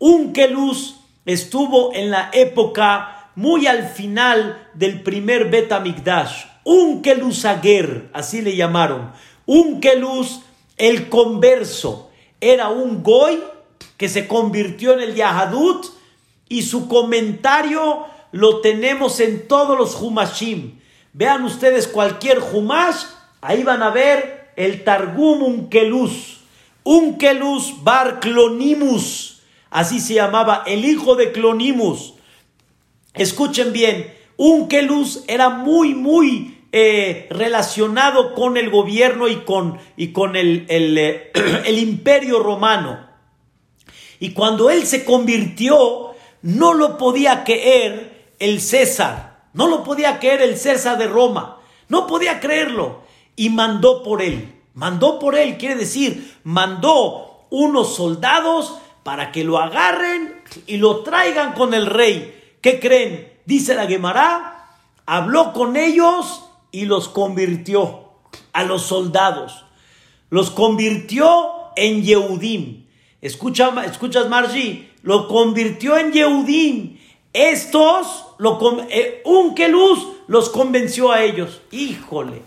[0.00, 6.55] Unkelus estuvo en la época muy al final del primer Betamigdash.
[6.66, 9.12] Unkelus Aguer, así le llamaron.
[9.46, 10.40] Unkelus,
[10.76, 12.10] el converso,
[12.40, 13.40] era un goy
[13.96, 15.86] que se convirtió en el Yahadut
[16.48, 20.80] y su comentario lo tenemos en todos los Humashim.
[21.12, 23.04] Vean ustedes cualquier Humash,
[23.40, 26.40] ahí van a ver el Targum Unkelus,
[26.82, 29.40] Unkelus Bar Clonimus,
[29.70, 32.14] así se llamaba el hijo de Clonimus.
[33.14, 40.36] Escuchen bien, Unkelus era muy, muy eh, relacionado con el gobierno y con, y con
[40.36, 41.32] el, eh,
[41.64, 43.00] el imperio romano.
[44.20, 46.10] Y cuando él se convirtió,
[46.42, 52.06] no lo podía creer el César, no lo podía creer el César de Roma, no
[52.06, 53.04] podía creerlo
[53.36, 54.52] y mandó por él.
[54.74, 61.54] Mandó por él, quiere decir, mandó unos soldados para que lo agarren y lo traigan
[61.54, 62.58] con el rey.
[62.60, 63.32] ¿Qué creen?
[63.46, 64.66] Dice la Gemara,
[65.06, 66.42] habló con ellos
[66.76, 68.10] y los convirtió
[68.52, 69.64] a los soldados.
[70.28, 72.84] Los convirtió en Yehudim.
[73.22, 76.98] Escucha, escuchas, Margie, lo convirtió en Yehudim.
[77.32, 78.26] Estos,
[78.90, 81.62] eh, un luz los convenció a ellos.
[81.72, 82.42] Híjole,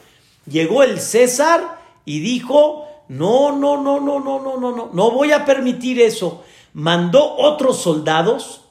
[0.46, 5.32] llegó el César y dijo, no, no, no, no, no, no, no, no, no voy
[5.32, 6.44] a permitir eso.
[6.74, 8.62] Mandó otros soldados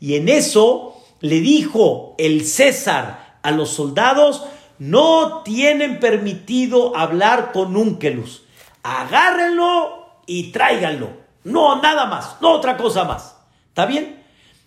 [0.00, 4.42] y en eso le dijo el César a los soldados,
[4.78, 8.42] no tienen permitido hablar con Unkelus.
[8.82, 11.10] Agárrenlo y tráiganlo.
[11.44, 13.36] No, nada más, no otra cosa más.
[13.68, 14.24] ¿Está bien?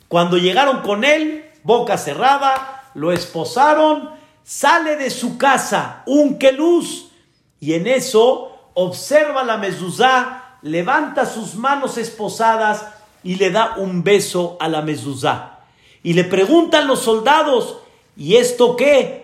[0.08, 4.12] Cuando llegaron con él, boca cerrada, lo esposaron,
[4.44, 7.12] sale de su casa Unkelus
[7.60, 12.88] y en eso observa la mezuzá, levanta sus manos esposadas
[13.24, 15.60] y le da un beso a la mezuzá.
[16.02, 17.78] Y le preguntan los soldados,
[18.16, 19.19] ¿y esto qué?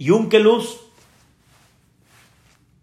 [0.00, 0.78] Y Unkelus,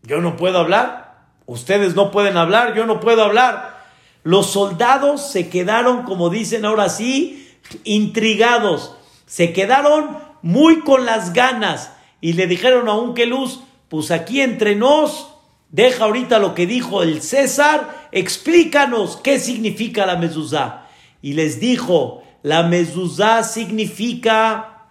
[0.04, 3.84] yo no puedo hablar, ustedes no pueden hablar, yo no puedo hablar.
[4.22, 8.96] Los soldados se quedaron, como dicen ahora sí, intrigados,
[9.26, 11.92] se quedaron muy con las ganas
[12.22, 15.34] y le dijeron a Unkelus, pues aquí entre nos,
[15.70, 20.86] deja ahorita lo que dijo el César, explícanos qué significa la mezuzá.
[21.24, 24.84] Y les dijo, la mezuzá significa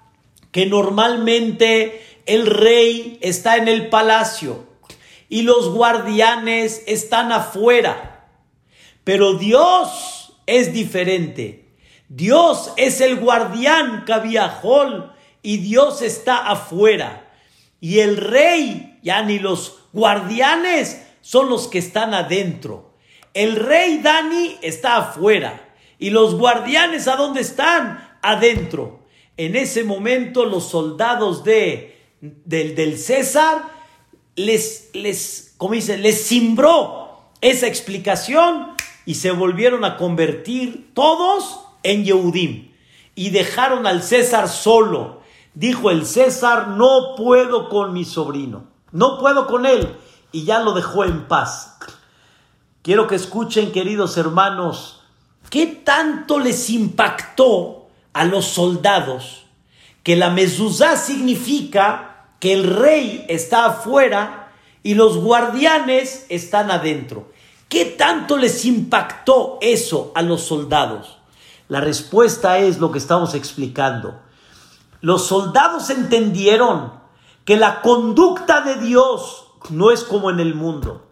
[0.51, 4.67] que normalmente el rey está en el palacio
[5.29, 8.29] y los guardianes están afuera.
[9.05, 11.69] Pero Dios es diferente.
[12.09, 15.13] Dios es el guardián Cabiajol
[15.43, 17.31] y Dios está afuera.
[17.81, 22.95] Y el rey, ya ni los guardianes son los que están adentro.
[23.35, 25.75] El rey Dani está afuera.
[25.99, 28.19] ¿Y los guardianes a dónde están?
[28.23, 29.07] Adentro.
[29.37, 33.77] En ese momento los soldados de, del, del César
[34.37, 37.09] les, les, dice, les cimbró
[37.41, 38.69] esa explicación
[39.05, 42.73] y se volvieron a convertir todos en Yehudim
[43.15, 45.23] y dejaron al César solo.
[45.55, 49.97] Dijo el César, no puedo con mi sobrino, no puedo con él
[50.33, 51.79] y ya lo dejó en paz.
[52.83, 55.03] Quiero que escuchen, queridos hermanos,
[55.49, 59.46] ¿qué tanto les impactó a los soldados
[60.07, 64.53] que la mezuzá significa que el rey está afuera
[64.85, 67.33] y los guardianes están adentro?
[67.69, 71.19] ¿Qué tanto les impactó eso a los soldados?
[71.67, 74.21] La respuesta es lo que estamos explicando.
[75.01, 76.93] Los soldados entendieron
[77.45, 81.09] que la conducta de Dios no es como en el mundo.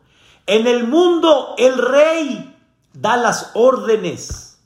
[0.47, 2.57] En el mundo el rey
[2.92, 4.59] da las órdenes.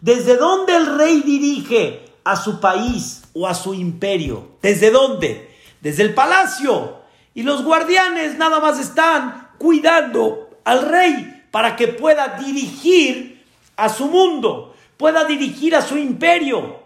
[0.00, 4.48] ¿Desde dónde el rey dirige a su país o a su imperio?
[4.62, 5.54] ¿Desde dónde?
[5.80, 7.02] Desde el palacio.
[7.34, 13.44] Y los guardianes nada más están cuidando al rey para que pueda dirigir
[13.76, 16.80] a su mundo, pueda dirigir a su imperio.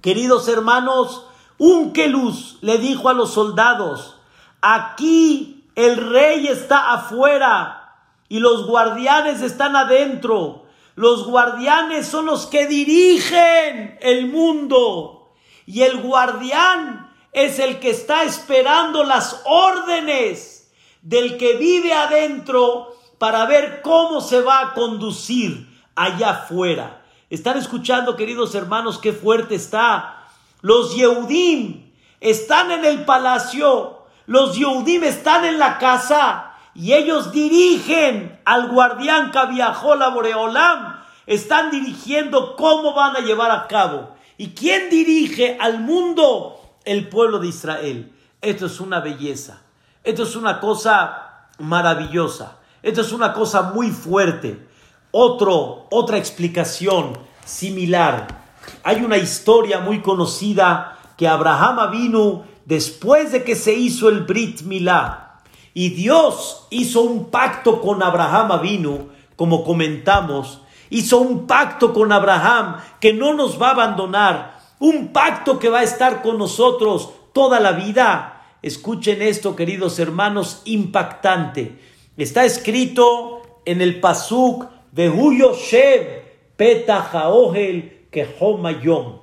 [0.00, 1.26] Queridos hermanos,
[1.58, 4.16] Unkelus le dijo a los soldados,
[4.60, 7.96] aquí el rey está afuera
[8.28, 10.64] y los guardianes están adentro.
[10.96, 15.23] Los guardianes son los que dirigen el mundo.
[15.66, 20.70] Y el guardián es el que está esperando las órdenes
[21.02, 27.02] del que vive adentro para ver cómo se va a conducir allá afuera.
[27.30, 30.26] ¿Están escuchando, queridos hermanos, qué fuerte está?
[30.60, 38.40] Los Yehudim están en el palacio, los Yehudim están en la casa, y ellos dirigen
[38.44, 44.13] al guardián que viajó la Boreolam, están dirigiendo cómo van a llevar a cabo.
[44.36, 46.60] ¿Y quién dirige al mundo?
[46.84, 48.12] El pueblo de Israel.
[48.40, 49.62] Esto es una belleza.
[50.02, 52.58] Esto es una cosa maravillosa.
[52.82, 54.66] Esto es una cosa muy fuerte.
[55.10, 58.44] Otro, otra explicación similar.
[58.82, 64.62] Hay una historia muy conocida que Abraham vino después de que se hizo el Brit
[64.62, 65.40] Milá,
[65.74, 70.60] y Dios hizo un pacto con Abraham Avinu, como comentamos,
[70.90, 75.80] hizo un pacto con Abraham que no nos va a abandonar un pacto que va
[75.80, 78.42] a estar con nosotros toda la vida.
[78.62, 81.78] Escuchen esto, queridos hermanos, impactante.
[82.16, 86.22] Está escrito en el Pasuk de Shev
[86.56, 89.20] Petahaohel Kehomayom.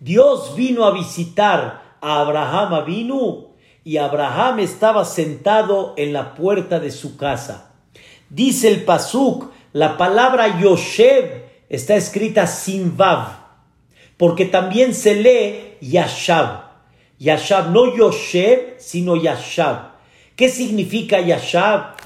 [0.00, 3.52] Dios vino a visitar a Abraham vino
[3.84, 7.72] y Abraham estaba sentado en la puerta de su casa.
[8.30, 13.28] Dice el Pasuk, la palabra Yoshev está escrita sin Vav,
[14.16, 16.64] porque también se lee Yashab.
[17.18, 19.92] Yashab, no Yoshev, sino Yashab.
[20.36, 21.96] ¿Qué significa Yashab?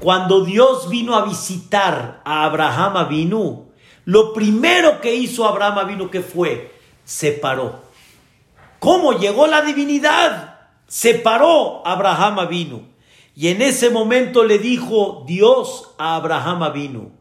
[0.00, 3.66] Cuando Dios vino a visitar a Abraham vino,
[4.04, 6.72] lo primero que hizo Abraham vino que fue,
[7.04, 7.80] se paró.
[8.78, 10.60] ¿Cómo llegó la divinidad?
[10.86, 12.82] Se paró Abraham vino.
[13.34, 17.15] Y en ese momento le dijo Dios a Abraham vino,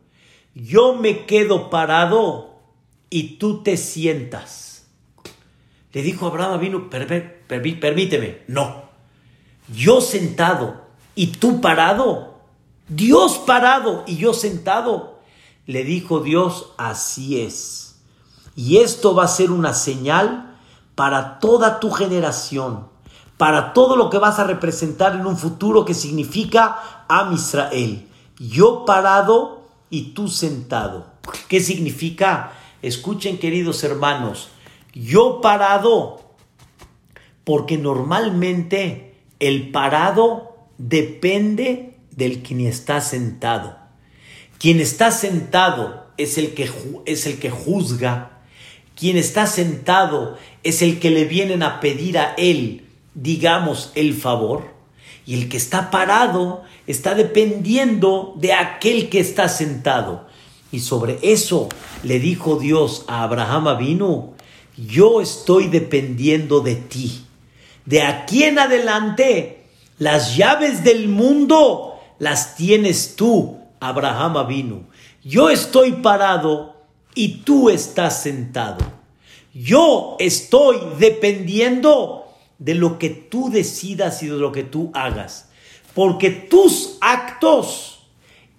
[0.55, 2.55] yo me quedo parado
[3.09, 4.87] y tú te sientas.
[5.91, 8.85] Le dijo Abraham vino, permíteme, no.
[9.67, 10.81] Yo sentado
[11.13, 12.35] y tú parado.
[12.87, 15.19] Dios parado y yo sentado.
[15.65, 18.01] Le dijo Dios, así es.
[18.55, 20.57] Y esto va a ser una señal
[20.95, 22.87] para toda tu generación,
[23.37, 28.07] para todo lo que vas a representar en un futuro que significa Am Israel.
[28.37, 29.54] Yo parado
[29.89, 31.13] y tú sentado.
[31.47, 32.53] ¿Qué significa?
[32.81, 34.49] Escuchen queridos hermanos,
[34.93, 36.35] yo parado,
[37.43, 43.77] porque normalmente el parado depende del quien está sentado.
[44.57, 46.69] Quien está sentado es el que,
[47.05, 48.39] es el que juzga.
[48.95, 54.73] Quien está sentado es el que le vienen a pedir a él, digamos, el favor.
[55.25, 60.27] Y el que está parado está dependiendo de aquel que está sentado.
[60.71, 61.69] Y sobre eso
[62.03, 64.33] le dijo Dios a Abraham vino,
[64.77, 67.25] yo estoy dependiendo de ti.
[67.85, 69.65] De aquí en adelante,
[69.97, 74.81] las llaves del mundo las tienes tú, Abraham vino.
[75.23, 76.75] Yo estoy parado
[77.13, 78.77] y tú estás sentado.
[79.53, 82.25] Yo estoy dependiendo
[82.59, 85.49] de lo que tú decidas y de lo que tú hagas.
[85.95, 88.05] Porque tus actos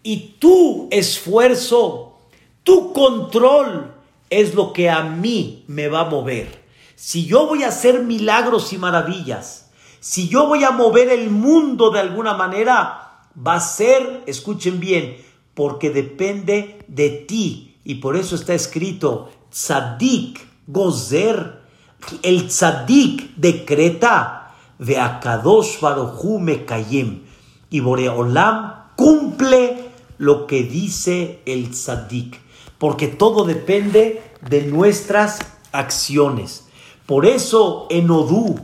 [0.03, 2.18] y tu esfuerzo,
[2.64, 3.93] tu control
[4.30, 6.64] es lo que a mí me va a mover.
[6.97, 9.70] Si yo voy a hacer milagros y maravillas,
[10.01, 15.18] si yo voy a mover el mundo de alguna manera, va a ser, escuchen bien,
[15.55, 17.76] porque depende de ti.
[17.84, 21.61] Y por eso está escrito, tzadik gozer,
[22.22, 27.26] el tzadik decreta, ve akadosh baruchu mekayem.
[27.70, 32.40] Y Boreolam cumple lo que dice el tzadik.
[32.78, 35.38] Porque todo depende de nuestras
[35.72, 36.66] acciones.
[37.06, 38.58] Por eso en Odú,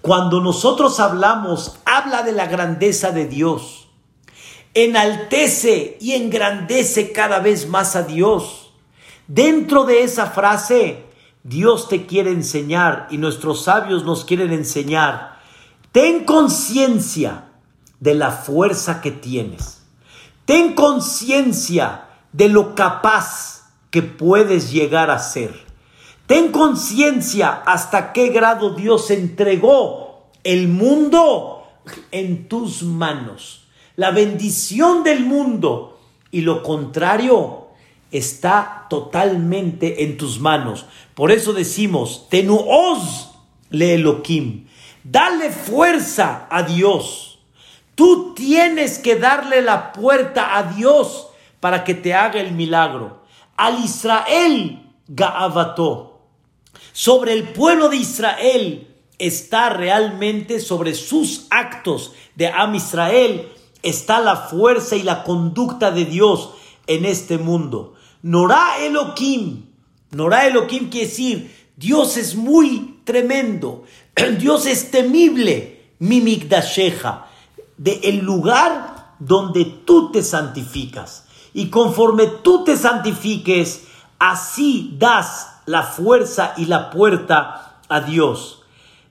[0.00, 3.82] cuando nosotros hablamos, habla de la grandeza de Dios
[4.74, 8.72] enaltece y engrandece cada vez más a Dios.
[9.26, 11.04] Dentro de esa frase,
[11.42, 15.40] Dios te quiere enseñar y nuestros sabios nos quieren enseñar.
[15.90, 17.48] Ten conciencia
[18.02, 19.82] de la fuerza que tienes.
[20.44, 25.54] Ten conciencia de lo capaz que puedes llegar a ser.
[26.26, 31.64] Ten conciencia hasta qué grado Dios entregó el mundo
[32.10, 33.62] en tus manos
[33.96, 36.00] la bendición del mundo
[36.30, 37.68] y lo contrario
[38.10, 40.86] está totalmente en tus manos.
[41.14, 43.30] Por eso decimos, tenuoz
[43.70, 44.66] le Elohim,
[45.04, 47.31] dale fuerza a Dios.
[47.94, 51.28] Tú tienes que darle la puerta a Dios
[51.60, 53.22] para que te haga el milagro.
[53.56, 56.20] Al Israel Gaavato,
[56.92, 58.88] sobre el pueblo de Israel
[59.18, 63.48] está realmente sobre sus actos de Am Israel
[63.82, 66.50] está la fuerza y la conducta de Dios
[66.86, 67.94] en este mundo.
[68.22, 69.66] Norá Elohim,
[70.10, 73.84] Norá Elohim quiere decir, Dios es muy tremendo,
[74.38, 77.28] Dios es temible, Mimikdasheja,
[77.82, 81.26] de el lugar donde tú te santificas.
[81.52, 83.88] Y conforme tú te santifiques,
[84.20, 88.62] así das la fuerza y la puerta a Dios.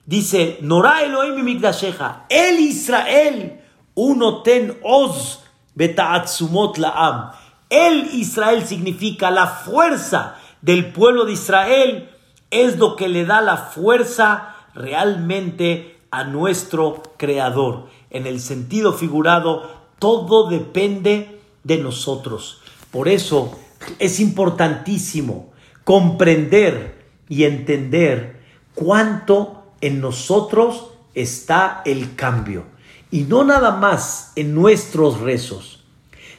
[0.05, 3.61] Dice, Norá Elohim Mimikdasheja, el Israel,
[3.93, 5.43] uno ten oz
[5.75, 7.31] betaatzumot laam.
[7.69, 12.09] El Israel significa la fuerza del pueblo de Israel.
[12.49, 17.87] Es lo que le da la fuerza realmente a nuestro Creador.
[18.11, 22.61] En el sentido figurado, todo depende de nosotros.
[22.91, 23.57] Por eso
[23.99, 25.51] es importantísimo
[25.83, 28.41] comprender y entender
[28.75, 32.65] cuánto en nosotros está el cambio.
[33.09, 35.83] Y no nada más en nuestros rezos,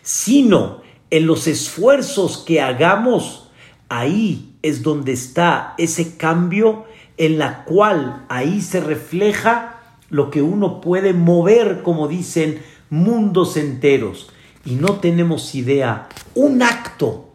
[0.03, 3.51] sino en los esfuerzos que hagamos.
[3.89, 6.87] Ahí es donde está ese cambio
[7.19, 9.82] en la cual ahí se refleja
[10.13, 14.29] lo que uno puede mover, como dicen, mundos enteros.
[14.63, 17.31] Y no tenemos idea, un acto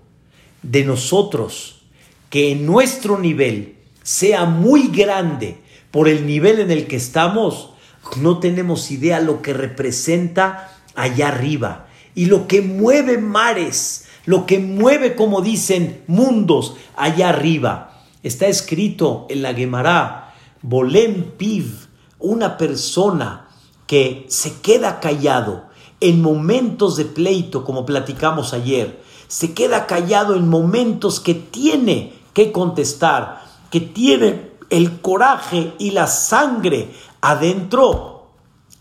[0.61, 1.81] de nosotros
[2.29, 5.57] que en nuestro nivel sea muy grande
[5.89, 7.71] por el nivel en el que estamos,
[8.17, 14.59] no tenemos idea lo que representa allá arriba y lo que mueve mares, lo que
[14.59, 18.03] mueve, como dicen, mundos allá arriba.
[18.21, 21.86] Está escrito en la Gemara, Bolem Piv,
[22.19, 23.47] una persona
[23.85, 25.63] que se queda callado
[25.99, 32.51] en momentos de pleito, como platicamos ayer, se queda callado en momentos que tiene que
[32.51, 38.27] contestar, que tiene el coraje y la sangre adentro.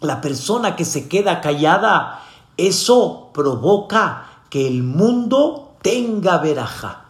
[0.00, 2.22] La persona que se queda callada,
[2.56, 7.06] eso provoca que el mundo tenga veraja,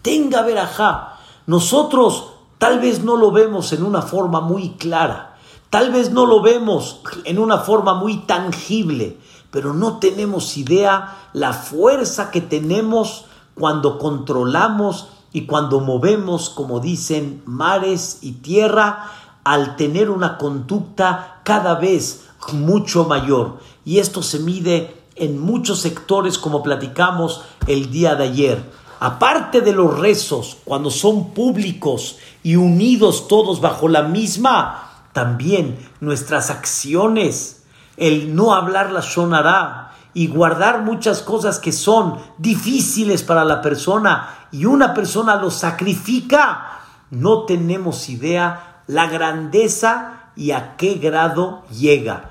[0.00, 1.18] tenga veraja.
[1.46, 5.31] Nosotros tal vez no lo vemos en una forma muy clara,
[5.72, 9.16] tal vez no lo vemos en una forma muy tangible,
[9.50, 17.42] pero no tenemos idea la fuerza que tenemos cuando controlamos y cuando movemos, como dicen,
[17.46, 19.12] mares y tierra,
[19.44, 23.56] al tener una conducta cada vez mucho mayor.
[23.82, 28.70] Y esto se mide en muchos sectores, como platicamos el día de ayer.
[29.00, 36.50] Aparte de los rezos, cuando son públicos y unidos todos bajo la misma, también nuestras
[36.50, 37.64] acciones,
[37.96, 44.48] el no hablar la sonará y guardar muchas cosas que son difíciles para la persona
[44.50, 52.30] y una persona lo sacrifica, no tenemos idea la grandeza y a qué grado llega.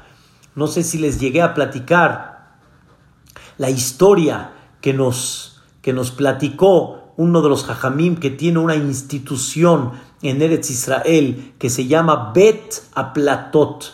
[0.56, 2.58] No sé si les llegué a platicar
[3.58, 4.52] la historia
[4.82, 9.92] que nos, que nos platicó uno de los hajamim que tiene una institución
[10.22, 13.94] en Eretz Israel que se llama Bet Aplatot.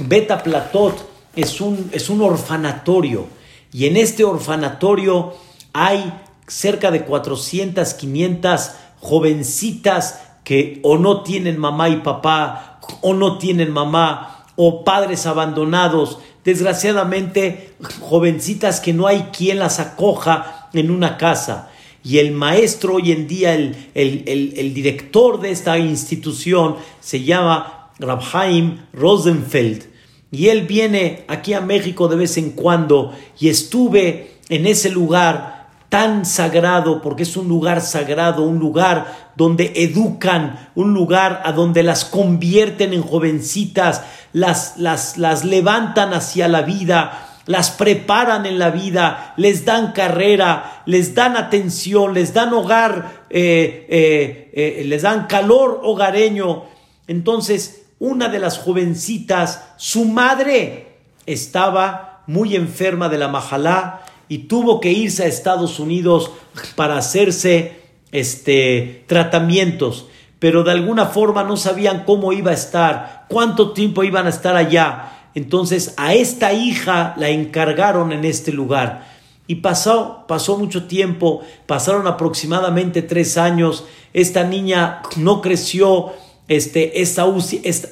[0.00, 0.94] Bet Aplatot
[1.36, 3.26] es un, es un orfanatorio
[3.72, 5.34] y en este orfanatorio
[5.72, 6.12] hay
[6.46, 8.70] cerca de 400, 500
[9.00, 16.18] jovencitas que o no tienen mamá y papá o no tienen mamá o padres abandonados,
[16.44, 21.70] desgraciadamente jovencitas que no hay quien las acoja en una casa.
[22.04, 28.78] Y el maestro hoy en día, el, el director de esta institución, se llama Rabhaim
[28.92, 29.84] Rosenfeld.
[30.30, 35.54] Y él viene aquí a México de vez en cuando y estuve en ese lugar
[35.88, 41.84] tan sagrado, porque es un lugar sagrado, un lugar donde educan, un lugar a donde
[41.84, 44.02] las convierten en jovencitas,
[44.32, 50.82] las, las, las levantan hacia la vida, las preparan en la vida, les dan carrera,
[50.86, 56.64] les dan atención, les dan hogar, eh, eh, eh, les dan calor hogareño.
[57.06, 64.80] Entonces, una de las jovencitas, su madre estaba muy enferma de la majalá y tuvo
[64.80, 66.30] que irse a Estados Unidos
[66.76, 67.80] para hacerse
[68.12, 70.06] este, tratamientos,
[70.38, 74.56] pero de alguna forma no sabían cómo iba a estar, cuánto tiempo iban a estar
[74.56, 75.13] allá.
[75.34, 79.12] Entonces a esta hija la encargaron en este lugar.
[79.46, 86.12] Y pasó, pasó mucho tiempo, pasaron aproximadamente tres años, esta niña no creció,
[86.48, 87.26] este, esa,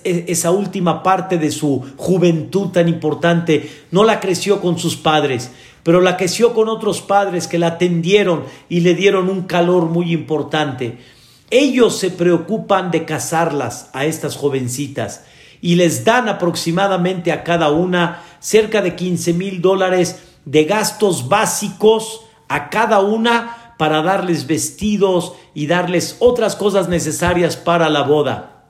[0.05, 5.51] esa última parte de su juventud tan importante, no la creció con sus padres,
[5.82, 10.11] pero la creció con otros padres que la atendieron y le dieron un calor muy
[10.12, 10.99] importante.
[11.51, 15.24] Ellos se preocupan de casarlas a estas jovencitas
[15.62, 22.22] y les dan aproximadamente a cada una cerca de 15 mil dólares de gastos básicos
[22.48, 28.64] a cada una para darles vestidos y darles otras cosas necesarias para la boda.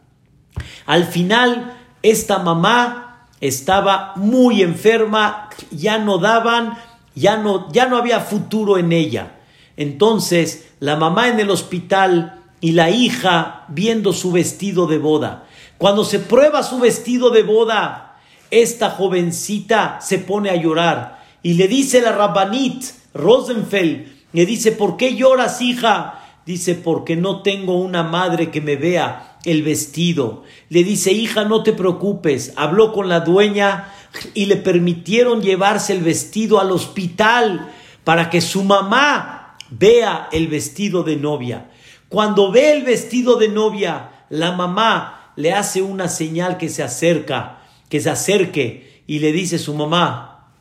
[0.87, 6.79] Al final, esta mamá estaba muy enferma, ya no daban,
[7.15, 9.41] ya no, ya no había futuro en ella.
[9.77, 15.45] Entonces, la mamá en el hospital y la hija viendo su vestido de boda.
[15.83, 18.17] Cuando se prueba su vestido de boda,
[18.53, 24.97] esta jovencita se pone a llorar y le dice la Rabbanit Rosenfeld, le dice, ¿por
[24.97, 26.21] qué lloras, hija?
[26.47, 30.45] Dice, porque no tengo una madre que me vea el vestido.
[30.69, 32.53] Le dice, hija, no te preocupes.
[32.55, 33.93] Habló con la dueña
[34.35, 37.73] y le permitieron llevarse el vestido al hospital
[38.05, 41.73] para que su mamá vea el vestido de novia.
[42.09, 47.63] Cuando ve el vestido de novia, la mamá le hace una señal que se acerca,
[47.89, 50.53] que se acerque y le dice a su mamá,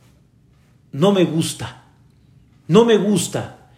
[0.92, 1.86] no me gusta,
[2.68, 3.70] no me gusta.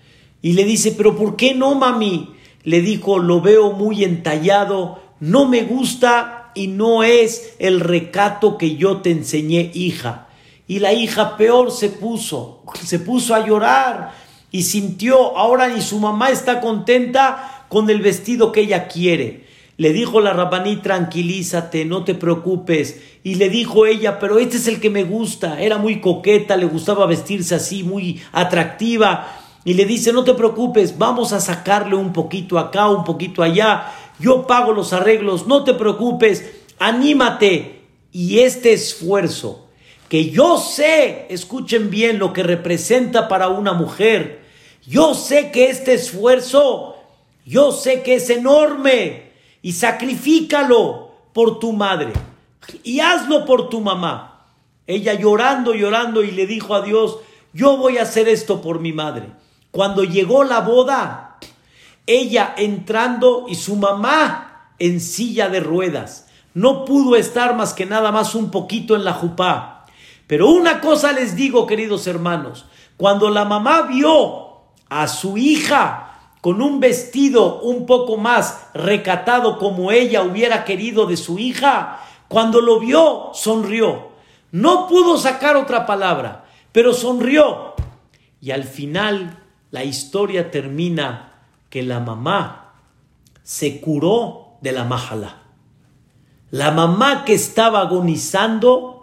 [0.42, 2.34] Y le dice, pero ¿por qué no, mami?
[2.64, 8.76] Le dijo, lo veo muy entallado, no me gusta y no es el recato que
[8.76, 10.28] yo te enseñé, hija.
[10.68, 14.14] Y la hija peor se puso, se puso a llorar
[14.52, 19.43] y sintió, ahora ni su mamá está contenta con el vestido que ella quiere.
[19.78, 23.02] Le dijo la rabaní, tranquilízate, no te preocupes.
[23.24, 25.62] Y le dijo ella, pero este es el que me gusta.
[25.62, 29.40] Era muy coqueta, le gustaba vestirse así, muy atractiva.
[29.66, 33.92] Y le dice, no te preocupes, vamos a sacarle un poquito acá, un poquito allá.
[34.20, 36.46] Yo pago los arreglos, no te preocupes,
[36.80, 37.82] anímate.
[38.12, 39.68] Y este esfuerzo,
[40.08, 44.44] que yo sé, escuchen bien lo que representa para una mujer,
[44.86, 46.94] yo sé que este esfuerzo
[47.46, 49.33] yo sé que es enorme
[49.64, 52.14] y sacrifícalo por tu madre
[52.84, 54.46] y hazlo por tu mamá.
[54.86, 57.18] Ella llorando, llorando y le dijo a Dios,
[57.54, 59.32] yo voy a hacer esto por mi madre.
[59.72, 61.40] Cuando llegó la boda,
[62.06, 66.28] ella entrando y su mamá en silla de ruedas.
[66.54, 69.86] No pudo estar más que nada más un poquito en la jupá.
[70.28, 72.66] Pero una cosa les digo, queridos hermanos,
[72.98, 74.58] cuando la mamá vio
[74.90, 76.13] a su hija
[76.44, 82.60] con un vestido un poco más recatado como ella hubiera querido de su hija, cuando
[82.60, 84.10] lo vio, sonrió.
[84.52, 87.76] No pudo sacar otra palabra, pero sonrió.
[88.42, 89.40] Y al final
[89.72, 91.32] la historia termina
[91.70, 92.74] que la mamá
[93.42, 95.44] se curó de la majala.
[96.52, 99.00] La mamá que estaba agonizando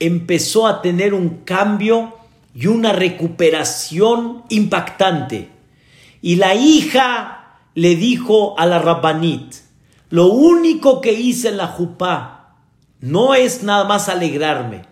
[0.00, 2.16] empezó a tener un cambio
[2.52, 5.57] y una recuperación impactante.
[6.20, 9.54] Y la hija le dijo a la Rabbanit,
[10.10, 12.56] lo único que hice en la jupá
[13.00, 14.82] no es nada más alegrarme,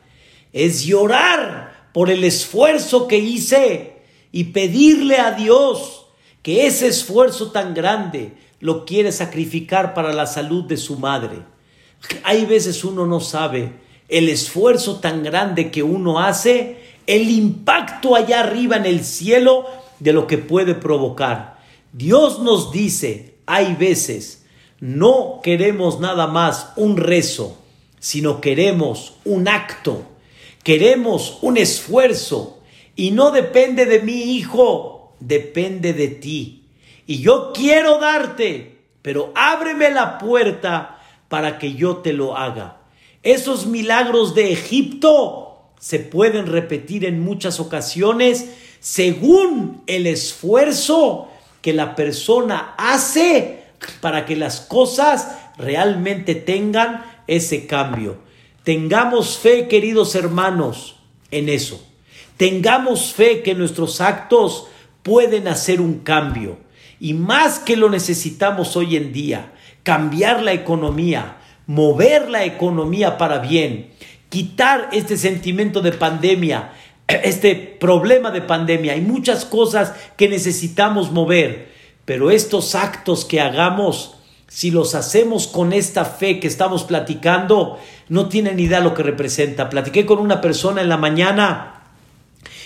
[0.53, 6.07] es llorar por el esfuerzo que hice y pedirle a Dios
[6.43, 11.43] que ese esfuerzo tan grande lo quiere sacrificar para la salud de su madre.
[12.23, 13.73] Hay veces uno no sabe
[14.09, 19.67] el esfuerzo tan grande que uno hace, el impacto allá arriba en el cielo
[19.99, 21.59] de lo que puede provocar.
[21.93, 24.45] Dios nos dice, hay veces,
[24.81, 27.57] no queremos nada más un rezo,
[27.99, 30.03] sino queremos un acto,
[30.63, 32.59] queremos un esfuerzo,
[32.95, 36.65] y no depende de mi hijo, depende de ti.
[37.07, 42.79] Y yo quiero darte, pero ábreme la puerta para que yo te lo haga.
[43.23, 45.47] Esos milagros de Egipto
[45.79, 48.51] se pueden repetir en muchas ocasiones
[48.87, 51.29] según el esfuerzo
[51.61, 53.65] que la persona hace
[54.01, 58.19] para que las cosas realmente tengan ese cambio.
[58.63, 61.01] Tengamos fe, queridos hermanos,
[61.33, 61.85] en eso.
[62.37, 64.69] Tengamos fe que nuestros actos
[65.03, 66.57] pueden hacer un cambio.
[67.01, 73.41] Y más que lo necesitamos hoy en día, cambiar la economía, mover la economía para
[73.41, 73.91] bien,
[74.29, 76.73] quitar este sentimiento de pandemia,
[77.09, 78.95] este problema de pandemia.
[78.95, 81.73] Hay muchas cosas que necesitamos mover,
[82.05, 84.17] pero estos actos que hagamos,
[84.49, 87.79] si los hacemos con esta fe que estamos platicando,
[88.09, 89.69] no tienen idea lo que representa.
[89.69, 91.85] Platiqué con una persona en la mañana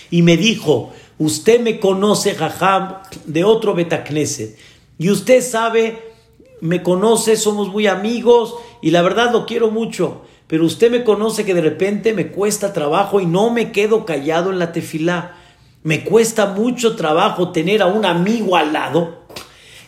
[0.09, 4.57] y me dijo, usted me conoce, Jajam, de otro Betacneset,
[4.97, 6.13] y usted sabe,
[6.59, 11.45] me conoce, somos muy amigos, y la verdad lo quiero mucho pero usted me conoce
[11.45, 15.37] que de repente me cuesta trabajo y no me quedo callado en la tefilá.
[15.81, 19.21] Me cuesta mucho trabajo tener a un amigo al lado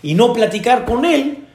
[0.01, 1.45] y no platicar con él.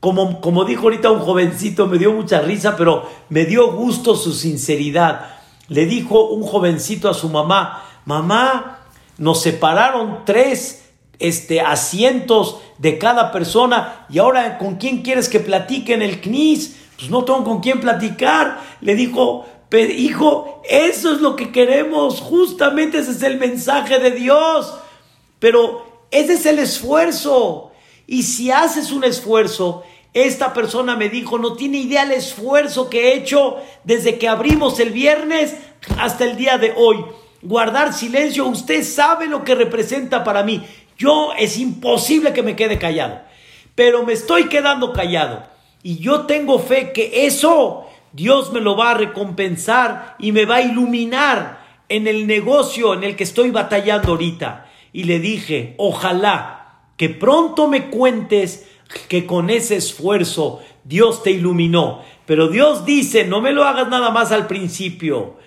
[0.00, 4.34] Como, como dijo ahorita un jovencito, me dio mucha risa, pero me dio gusto su
[4.34, 5.38] sinceridad.
[5.68, 8.80] Le dijo un jovencito a su mamá, mamá,
[9.16, 15.94] nos separaron tres este, asientos de cada persona y ahora con quién quieres que platique
[15.94, 18.60] en el CNIS pues no tengo con quién platicar.
[18.80, 24.74] Le dijo, hijo, eso es lo que queremos, justamente ese es el mensaje de Dios.
[25.38, 27.70] Pero ese es el esfuerzo.
[28.06, 33.08] Y si haces un esfuerzo, esta persona me dijo, no tiene idea el esfuerzo que
[33.08, 35.54] he hecho desde que abrimos el viernes
[35.98, 37.04] hasta el día de hoy.
[37.42, 40.66] Guardar silencio, usted sabe lo que representa para mí.
[40.96, 43.20] Yo es imposible que me quede callado,
[43.76, 45.57] pero me estoy quedando callado
[45.88, 50.56] y yo tengo fe que eso Dios me lo va a recompensar y me va
[50.56, 54.70] a iluminar en el negocio en el que estoy batallando ahorita.
[54.92, 58.68] Y le dije, ojalá que pronto me cuentes
[59.08, 62.02] que con ese esfuerzo Dios te iluminó.
[62.26, 65.38] Pero Dios dice, no me lo hagas nada más al principio.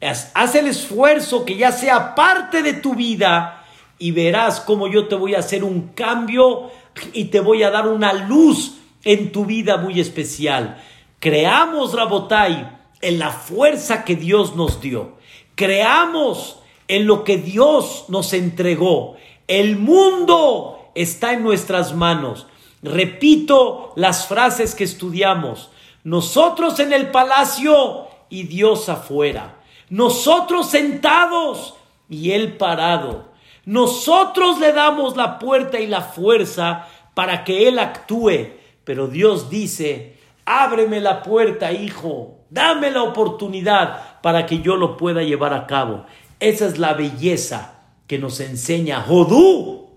[0.00, 3.66] Haz el esfuerzo que ya sea parte de tu vida
[3.98, 6.70] y verás cómo yo te voy a hacer un cambio
[7.12, 10.82] y te voy a dar una luz en tu vida muy especial.
[11.18, 15.18] Creamos, Rabotai, en la fuerza que Dios nos dio.
[15.54, 19.16] Creamos en lo que Dios nos entregó.
[19.46, 22.46] El mundo está en nuestras manos.
[22.82, 25.70] Repito las frases que estudiamos.
[26.04, 29.56] Nosotros en el palacio y Dios afuera.
[29.90, 31.74] Nosotros sentados
[32.08, 33.28] y Él parado.
[33.64, 38.59] Nosotros le damos la puerta y la fuerza para que Él actúe.
[38.90, 42.40] Pero Dios dice, ábreme la puerta, hijo.
[42.50, 46.06] Dame la oportunidad para que yo lo pueda llevar a cabo.
[46.40, 49.90] Esa es la belleza que nos enseña Jodú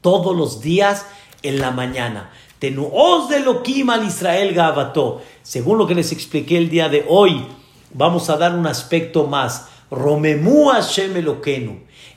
[0.00, 1.04] todos los días
[1.42, 2.30] en la mañana.
[2.58, 5.20] Tenuos de Loquim al Israel Gabató.
[5.42, 7.46] Según lo que les expliqué el día de hoy,
[7.92, 9.68] vamos a dar un aspecto más.
[9.90, 11.12] Romemu Hashem.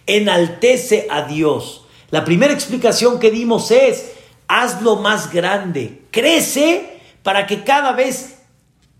[0.05, 1.83] Enaltece a Dios.
[2.11, 4.13] La primera explicación que dimos es,
[4.47, 6.03] hazlo más grande.
[6.11, 8.39] Crece para que cada vez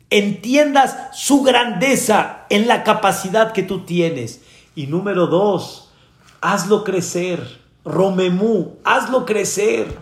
[0.10, 4.42] entiendas su grandeza en la capacidad que tú tienes.
[4.76, 5.90] Y número dos,
[6.42, 7.66] hazlo crecer.
[7.84, 9.98] Romemú, hazlo crecer.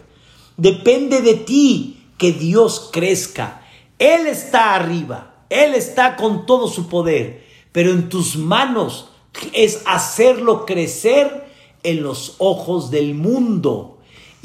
[0.57, 3.61] Depende de ti que Dios crezca.
[3.99, 9.09] Él está arriba, Él está con todo su poder, pero en tus manos
[9.53, 11.47] es hacerlo crecer
[11.83, 13.94] en los ojos del mundo.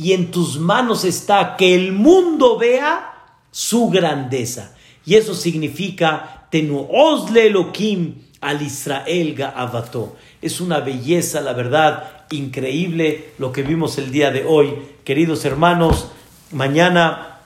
[0.00, 4.74] Y en tus manos está que el mundo vea su grandeza.
[5.04, 10.16] Y eso significa Tenuosle Elohim al Israel Ga'avato.
[10.40, 14.72] Es una belleza, la verdad, increíble lo que vimos el día de hoy.
[15.04, 16.08] Queridos hermanos,
[16.50, 17.40] mañana,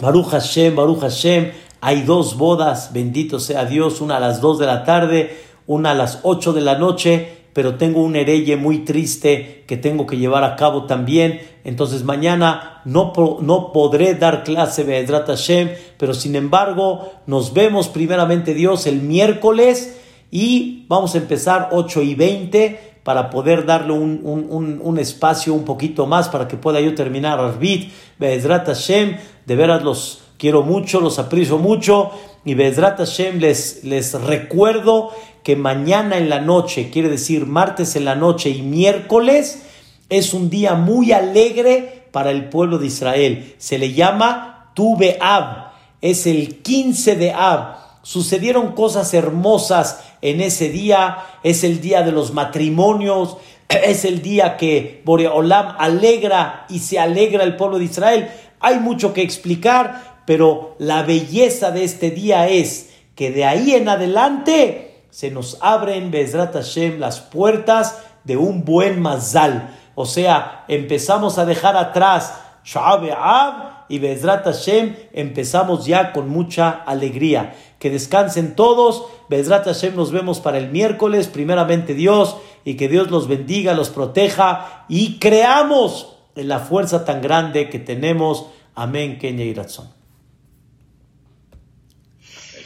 [0.00, 4.66] Baruch Hashem, Baruch Hashem, hay dos bodas, bendito sea Dios, una a las dos de
[4.66, 5.36] la tarde,
[5.66, 10.06] una a las ocho de la noche, pero tengo un hereye muy triste que tengo
[10.06, 11.40] que llevar a cabo también.
[11.64, 18.54] Entonces mañana no, no podré dar clase de Hashem, pero sin embargo nos vemos primeramente
[18.54, 19.98] Dios el miércoles
[20.30, 26.28] y vamos a empezar 8 y 20 para poder darle un, espacio un poquito más
[26.28, 31.56] para que pueda yo terminar Arbit, Be'ezrat Hashem, de veras los quiero mucho, los aprecio
[31.56, 32.10] mucho
[32.44, 35.10] y Be'ezrat Hashem les, les recuerdo
[35.42, 39.62] que mañana en la noche, quiere decir martes en la noche y miércoles,
[40.08, 43.54] es un día muy alegre para el pueblo de Israel.
[43.58, 47.76] Se le llama Tu Ab, es el 15 de Ab.
[48.02, 53.36] Sucedieron cosas hermosas en ese día, es el día de los matrimonios,
[53.68, 58.28] es el día que Boreolam alegra y se alegra el pueblo de Israel.
[58.60, 63.88] Hay mucho que explicar, pero la belleza de este día es que de ahí en
[63.88, 69.74] adelante se nos abren, Bezrat Hashem, las puertas de un buen mazal.
[69.94, 72.34] O sea, empezamos a dejar atrás
[72.76, 77.54] Ab y Bezrat Hashem empezamos ya con mucha alegría.
[77.78, 79.04] Que descansen todos.
[79.28, 81.28] Bezrat Hashem nos vemos para el miércoles.
[81.28, 87.22] Primeramente Dios y que Dios los bendiga, los proteja y creamos en la fuerza tan
[87.22, 88.46] grande que tenemos.
[88.74, 89.97] Amén, Kenya y.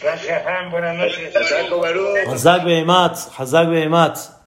[0.02, 1.34] Gracias, Buenas noches.
[3.36, 4.32] Hazak